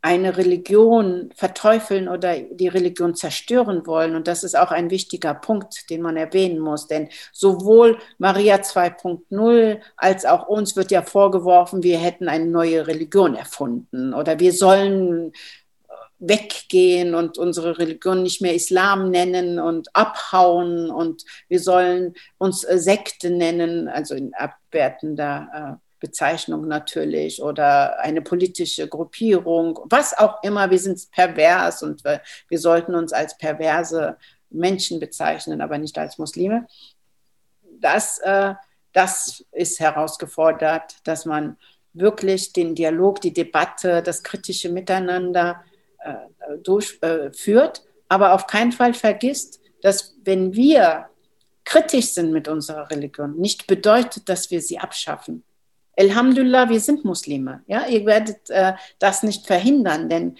eine 0.00 0.36
Religion 0.36 1.30
verteufeln 1.34 2.08
oder 2.08 2.38
die 2.38 2.68
Religion 2.68 3.16
zerstören 3.16 3.86
wollen. 3.86 4.14
Und 4.14 4.28
das 4.28 4.44
ist 4.44 4.56
auch 4.56 4.70
ein 4.70 4.90
wichtiger 4.90 5.34
Punkt, 5.34 5.90
den 5.90 6.02
man 6.02 6.16
erwähnen 6.16 6.60
muss. 6.60 6.86
Denn 6.86 7.08
sowohl 7.32 7.98
Maria 8.16 8.56
2.0 8.56 9.80
als 9.96 10.24
auch 10.24 10.46
uns 10.46 10.76
wird 10.76 10.92
ja 10.92 11.02
vorgeworfen, 11.02 11.82
wir 11.82 11.98
hätten 11.98 12.28
eine 12.28 12.46
neue 12.46 12.86
Religion 12.86 13.34
erfunden 13.34 14.14
oder 14.14 14.38
wir 14.38 14.52
sollen 14.52 15.32
weggehen 16.18 17.14
und 17.14 17.38
unsere 17.38 17.78
Religion 17.78 18.22
nicht 18.22 18.40
mehr 18.40 18.54
Islam 18.54 19.10
nennen 19.10 19.58
und 19.58 19.94
abhauen 19.94 20.90
und 20.90 21.24
wir 21.48 21.60
sollen 21.60 22.14
uns 22.38 22.64
äh, 22.64 22.78
Sekte 22.78 23.30
nennen, 23.30 23.88
also 23.88 24.14
in 24.14 24.34
abwertender 24.34 25.78
äh, 25.80 25.88
Bezeichnung 26.00 26.68
natürlich 26.68 27.42
oder 27.42 27.98
eine 28.00 28.22
politische 28.22 28.88
Gruppierung, 28.88 29.78
was 29.84 30.16
auch 30.16 30.42
immer. 30.42 30.70
Wir 30.70 30.78
sind 30.78 31.10
pervers 31.10 31.82
und 31.82 32.04
wir, 32.04 32.20
wir 32.48 32.58
sollten 32.58 32.94
uns 32.94 33.12
als 33.12 33.36
perverse 33.36 34.16
Menschen 34.50 35.00
bezeichnen, 35.00 35.60
aber 35.60 35.78
nicht 35.78 35.98
als 35.98 36.18
Muslime. 36.18 36.66
Das, 37.80 38.18
äh, 38.18 38.54
das 38.92 39.44
ist 39.52 39.78
herausgefordert, 39.78 40.96
dass 41.04 41.26
man 41.26 41.56
wirklich 41.92 42.52
den 42.52 42.74
Dialog, 42.74 43.20
die 43.20 43.32
Debatte, 43.32 44.02
das 44.02 44.22
kritische 44.22 44.68
Miteinander 44.68 45.62
durchführt, 46.62 47.78
äh, 47.78 47.90
aber 48.08 48.34
auf 48.34 48.46
keinen 48.46 48.72
Fall 48.72 48.94
vergisst, 48.94 49.60
dass 49.82 50.16
wenn 50.24 50.54
wir 50.54 51.08
kritisch 51.64 52.12
sind 52.12 52.32
mit 52.32 52.48
unserer 52.48 52.90
Religion, 52.90 53.36
nicht 53.36 53.66
bedeutet, 53.66 54.28
dass 54.28 54.50
wir 54.50 54.62
sie 54.62 54.78
abschaffen. 54.78 55.44
Alhamdulillah, 55.98 56.68
wir 56.70 56.80
sind 56.80 57.04
Muslime. 57.04 57.62
Ja, 57.66 57.86
ihr 57.86 58.06
werdet 58.06 58.48
äh, 58.48 58.72
das 58.98 59.22
nicht 59.22 59.46
verhindern, 59.46 60.08
denn 60.08 60.38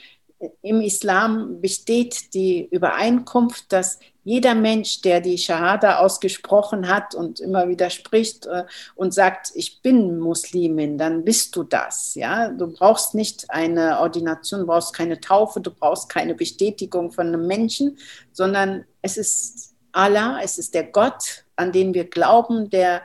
im 0.63 0.81
Islam 0.81 1.61
besteht 1.61 2.33
die 2.33 2.69
Übereinkunft, 2.71 3.73
dass 3.73 3.99
jeder 4.29 4.55
Mensch, 4.55 5.01
der 5.01 5.23
die 5.23 5.39
Shahada 5.39 6.01
ausgesprochen 6.01 6.87
hat 6.87 7.15
und 7.15 7.41
immer 7.41 7.67
wieder 7.67 7.89
spricht 7.89 8.45
äh, 8.45 8.65
und 8.95 9.15
sagt, 9.15 9.53
ich 9.55 9.81
bin 9.81 10.19
Muslimin, 10.19 10.99
dann 10.99 11.25
bist 11.25 11.57
du 11.57 11.63
das. 11.63 12.15
Ja? 12.15 12.51
Du 12.51 12.67
brauchst 12.67 13.15
nicht 13.15 13.51
eine 13.51 14.01
Ordination, 14.01 14.61
du 14.61 14.67
brauchst 14.67 14.95
keine 14.95 15.19
Taufe, 15.19 15.63
du 15.63 15.71
brauchst 15.71 16.11
keine 16.11 16.35
Bestätigung 16.35 17.11
von 17.11 17.29
einem 17.29 17.47
Menschen, 17.47 17.97
sondern 18.31 18.85
es 19.01 19.17
ist 19.17 19.75
Allah, 19.93 20.41
es 20.43 20.59
ist 20.59 20.75
der 20.75 20.85
Gott, 20.85 21.47
an 21.57 21.73
den 21.73 21.95
wir 21.95 22.05
glauben, 22.05 22.69
der 22.69 23.01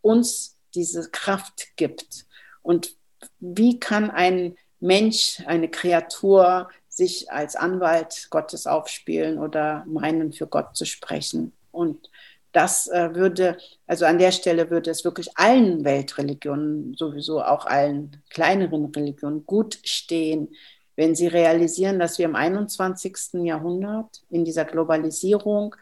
uns 0.00 0.60
diese 0.76 1.10
Kraft 1.10 1.74
gibt. 1.74 2.24
Und 2.62 2.94
wie 3.40 3.80
kann 3.80 4.12
ein 4.12 4.56
Mensch, 4.78 5.42
eine 5.44 5.68
Kreatur 5.68 6.68
sich 6.98 7.32
als 7.32 7.56
Anwalt 7.56 8.28
Gottes 8.28 8.66
aufspielen 8.66 9.38
oder 9.38 9.84
meinen, 9.86 10.34
für 10.34 10.46
Gott 10.46 10.76
zu 10.76 10.84
sprechen? 10.84 11.52
Und 11.72 12.10
das 12.52 12.86
äh, 12.88 13.14
würde, 13.14 13.56
also 13.86 14.04
an 14.04 14.18
der 14.18 14.32
Stelle 14.32 14.70
würde 14.70 14.90
es 14.90 15.04
wirklich 15.04 15.30
allen 15.36 15.84
Weltreligionen, 15.84 16.94
sowieso 16.94 17.42
auch 17.42 17.64
allen 17.64 18.22
kleineren 18.28 18.86
Religionen 18.86 19.46
gut 19.46 19.78
stehen, 19.84 20.48
wenn 20.96 21.14
sie 21.14 21.28
realisieren, 21.28 21.98
dass 21.98 22.18
wir 22.18 22.26
im 22.26 22.34
21. 22.34 23.44
Jahrhundert 23.44 24.22
in 24.30 24.44
dieser 24.44 24.64
Globalisierung 24.64 25.76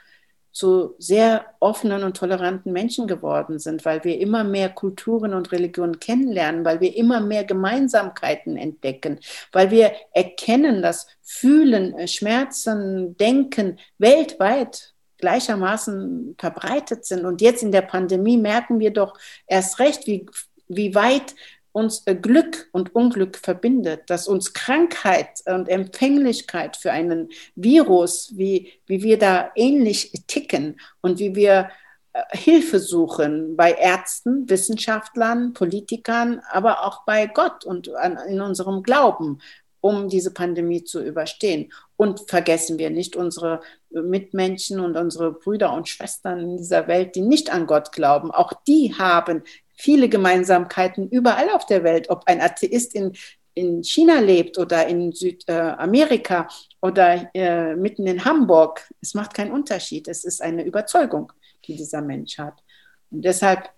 zu 0.57 0.95
sehr 0.99 1.45
offenen 1.61 2.03
und 2.03 2.17
toleranten 2.17 2.73
Menschen 2.73 3.07
geworden 3.07 3.59
sind, 3.59 3.85
weil 3.85 4.03
wir 4.05 4.19
immer 4.19 4.43
mehr 4.43 4.71
Kulturen 4.71 5.35
und 5.35 5.53
Religionen 5.53 6.01
kennenlernen, 6.01 6.65
weil 6.65 6.81
wir 6.81 6.97
immer 6.97 7.21
mehr 7.21 7.45
Gemeinsamkeiten 7.45 8.57
entdecken, 8.57 9.21
weil 9.53 9.71
wir 9.71 9.93
erkennen, 10.15 10.81
dass 10.81 11.09
Fühlen, 11.21 11.93
äh, 11.99 12.09
Schmerzen, 12.09 13.19
Denken 13.19 13.79
weltweit 13.99 14.95
gleichermaßen 15.19 16.37
verbreitet 16.39 17.05
sind. 17.05 17.27
Und 17.27 17.43
jetzt 17.43 17.63
in 17.63 17.71
der 17.71 17.83
Pandemie 17.83 18.39
merken 18.39 18.79
wir 18.79 18.95
doch 18.95 19.13
erst 19.47 19.79
recht, 19.79 20.07
wie, 20.07 20.25
wie 20.69 20.95
weit 20.95 21.35
uns 21.77 22.03
äh, 22.07 22.15
Glück 22.15 22.71
und 22.73 22.95
Unglück 22.95 23.37
verbindet, 23.37 24.09
dass 24.09 24.29
uns 24.29 24.55
Krankheit 24.55 25.43
und 25.45 25.69
Empfänglichkeit 25.69 26.75
für 26.75 26.91
einen 26.91 27.29
Virus, 27.55 28.33
wie, 28.35 28.73
wie 28.87 29.03
wir 29.03 29.19
da 29.19 29.51
ähnlich 29.55 30.11
ticken 30.27 30.81
und 31.03 31.19
wie 31.19 31.35
wir 31.35 31.69
äh, 32.15 32.23
Hilfe 32.31 32.79
suchen 32.79 33.57
bei 33.59 33.73
Ärzten, 33.73 34.49
Wissenschaftlern, 34.49 35.53
Politikern, 35.53 36.41
aber 36.51 36.87
auch 36.87 37.05
bei 37.05 37.27
Gott 37.27 37.67
und 37.67 37.91
in 38.27 38.41
unserem 38.41 38.83
Glauben, 38.83 39.43
um 39.83 40.09
diese 40.09 40.33
Pandemie 40.33 40.83
zu 40.83 41.05
überstehen. 41.05 41.71
Und 41.97 42.27
vergessen 42.27 42.79
wir 42.79 42.89
nicht 42.89 43.17
unsere 43.17 43.61
Mitmenschen 43.91 44.81
und 44.81 44.97
unsere 44.97 45.33
Brüder 45.33 45.75
und 45.75 45.91
Schwestern 45.91 46.41
in 46.41 46.57
dieser 46.57 46.89
Welt, 46.89 47.15
die 47.17 47.21
nicht 47.21 47.53
an 47.53 47.67
Gott 47.67 47.93
glauben. 47.93 48.31
Auch 48.31 48.55
die 48.67 48.95
haben 48.99 49.43
viele 49.77 50.09
Gemeinsamkeiten 50.09 51.09
überall 51.09 51.51
auf 51.51 51.67
der 51.67 51.85
Welt, 51.85 52.11
ob 52.11 52.25
ein 52.27 52.41
Atheist 52.41 52.95
in, 52.95 53.13
in 53.55 53.85
China 53.85 54.21
lebt 54.21 54.59
oder 54.59 54.87
in 54.87 55.13
Südamerika 55.13 56.49
oder 56.81 57.31
äh, 57.35 57.75
mitten 57.75 58.07
in 58.07 58.25
Hamburg. 58.25 58.89
Es 59.01 59.15
macht 59.15 59.35
keinen 59.35 59.53
Unterschied. 59.53 60.09
Es 60.09 60.25
ist 60.25 60.43
eine 60.43 60.65
Überzeugung, 60.65 61.33
die 61.65 61.77
dieser 61.77 62.01
Mensch 62.01 62.39
hat. 62.39 62.63
Und 63.11 63.25
deshalb, 63.25 63.71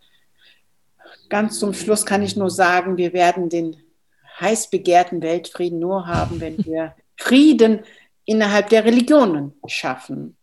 ganz 1.29 1.59
zum 1.59 1.75
Schluss 1.75 2.07
kann 2.07 2.23
ich 2.23 2.37
nur 2.37 2.51
sagen, 2.51 2.97
wir 2.97 3.13
werden 3.13 3.49
den 3.49 3.77
heiß 4.41 4.71
begehrten 4.71 5.21
Weltfrieden 5.21 5.79
nur 5.79 6.07
haben, 6.07 6.41
wenn 6.41 6.65
wir 6.65 6.95
Frieden 7.17 7.81
innerhalb 8.25 8.69
der 8.69 8.85
Religionen 8.85 9.55
schaffen 9.67 10.37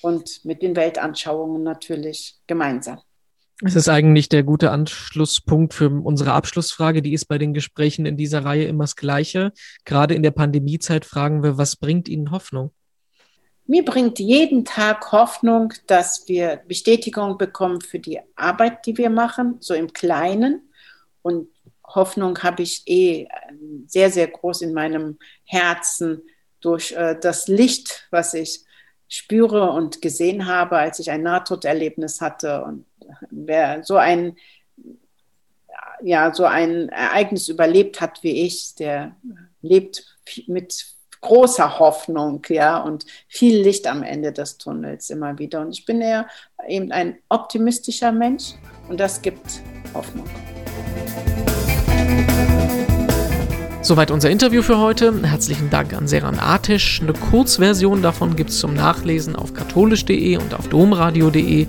und 0.00 0.44
mit 0.44 0.62
den 0.62 0.76
Weltanschauungen 0.76 1.62
natürlich 1.62 2.36
gemeinsam. 2.46 3.00
Es 3.66 3.76
ist 3.76 3.88
eigentlich 3.88 4.28
der 4.28 4.42
gute 4.42 4.70
Anschlusspunkt 4.70 5.72
für 5.72 5.88
unsere 5.88 6.32
Abschlussfrage. 6.32 7.00
Die 7.00 7.14
ist 7.14 7.24
bei 7.24 7.38
den 7.38 7.54
Gesprächen 7.54 8.04
in 8.04 8.18
dieser 8.18 8.44
Reihe 8.44 8.64
immer 8.64 8.84
das 8.84 8.94
Gleiche. 8.94 9.52
Gerade 9.86 10.12
in 10.12 10.22
der 10.22 10.32
Pandemiezeit 10.32 11.06
fragen 11.06 11.42
wir, 11.42 11.56
was 11.56 11.76
bringt 11.76 12.06
Ihnen 12.10 12.30
Hoffnung? 12.30 12.72
Mir 13.66 13.82
bringt 13.82 14.18
jeden 14.18 14.66
Tag 14.66 15.12
Hoffnung, 15.12 15.72
dass 15.86 16.28
wir 16.28 16.60
Bestätigung 16.68 17.38
bekommen 17.38 17.80
für 17.80 17.98
die 17.98 18.20
Arbeit, 18.36 18.84
die 18.84 18.98
wir 18.98 19.08
machen, 19.08 19.56
so 19.60 19.72
im 19.72 19.94
Kleinen. 19.94 20.68
Und 21.22 21.48
Hoffnung 21.86 22.42
habe 22.42 22.62
ich 22.62 22.82
eh 22.84 23.28
sehr, 23.86 24.10
sehr 24.10 24.26
groß 24.26 24.60
in 24.60 24.74
meinem 24.74 25.18
Herzen 25.44 26.20
durch 26.60 26.92
äh, 26.92 27.16
das 27.18 27.48
Licht, 27.48 28.08
was 28.10 28.34
ich 28.34 28.60
spüre 29.08 29.70
und 29.70 30.02
gesehen 30.02 30.46
habe, 30.46 30.76
als 30.76 30.98
ich 30.98 31.10
ein 31.10 31.22
Nahtoderlebnis 31.22 32.20
hatte 32.20 32.62
und 32.64 32.84
wer 33.30 33.82
so 33.84 33.96
ein, 33.96 34.36
ja, 36.02 36.34
so 36.34 36.44
ein 36.44 36.88
Ereignis 36.88 37.48
überlebt 37.48 38.00
hat 38.00 38.22
wie 38.22 38.44
ich, 38.44 38.74
der 38.74 39.16
lebt 39.62 40.16
mit 40.46 40.86
großer 41.20 41.78
Hoffnung, 41.78 42.42
ja, 42.50 42.78
und 42.78 43.06
viel 43.28 43.62
Licht 43.62 43.86
am 43.86 44.02
Ende 44.02 44.32
des 44.32 44.58
Tunnels 44.58 45.08
immer 45.08 45.38
wieder. 45.38 45.62
Und 45.62 45.72
ich 45.72 45.86
bin 45.86 46.00
eher 46.02 46.28
eben 46.68 46.92
ein 46.92 47.16
optimistischer 47.30 48.12
Mensch 48.12 48.52
und 48.88 49.00
das 49.00 49.22
gibt 49.22 49.62
Hoffnung. 49.94 50.28
Soweit 53.80 54.10
unser 54.10 54.30
Interview 54.30 54.62
für 54.62 54.78
heute. 54.78 55.26
Herzlichen 55.26 55.68
Dank 55.68 55.92
an 55.92 56.08
Seran 56.08 56.38
Artisch. 56.38 57.02
Eine 57.02 57.12
Kurzversion 57.12 58.00
davon 58.00 58.34
gibt 58.34 58.48
es 58.48 58.58
zum 58.58 58.72
Nachlesen 58.72 59.36
auf 59.36 59.52
katholisch.de 59.52 60.38
und 60.38 60.54
auf 60.54 60.68
domradio.de. 60.68 61.66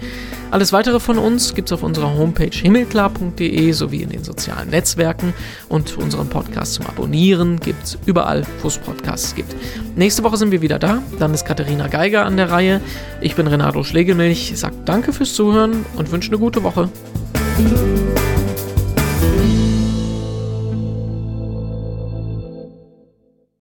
Alles 0.55 0.71
weitere 0.71 1.01
von 1.01 1.17
uns 1.17 1.53
gibt 1.53 1.67
es 1.67 1.73
auf 1.73 1.83
unserer 1.83 2.13
Homepage 2.13 2.49
himmelklar.de 2.49 3.73
sowie 3.73 4.03
in 4.03 4.07
den 4.07 4.23
sozialen 4.23 4.69
Netzwerken 4.69 5.33
und 5.67 5.97
unseren 5.97 6.29
Podcast 6.29 6.75
zum 6.75 6.85
Abonnieren 6.85 7.59
gibt 7.59 7.83
es 7.83 7.97
überall, 8.05 8.43
wo 8.61 8.69
es 8.69 8.77
Podcasts 8.77 9.35
gibt. 9.35 9.53
Nächste 9.97 10.23
Woche 10.23 10.37
sind 10.37 10.51
wir 10.51 10.61
wieder 10.61 10.79
da. 10.79 11.03
Dann 11.19 11.33
ist 11.33 11.43
Katharina 11.43 11.89
Geiger 11.89 12.25
an 12.25 12.37
der 12.37 12.51
Reihe. 12.51 12.79
Ich 13.19 13.35
bin 13.35 13.47
Renato 13.47 13.83
Schlegelmilch, 13.83 14.53
sage 14.55 14.77
danke 14.85 15.11
fürs 15.11 15.33
Zuhören 15.33 15.85
und 15.97 16.13
wünsche 16.13 16.29
eine 16.29 16.39
gute 16.39 16.63
Woche. 16.63 16.87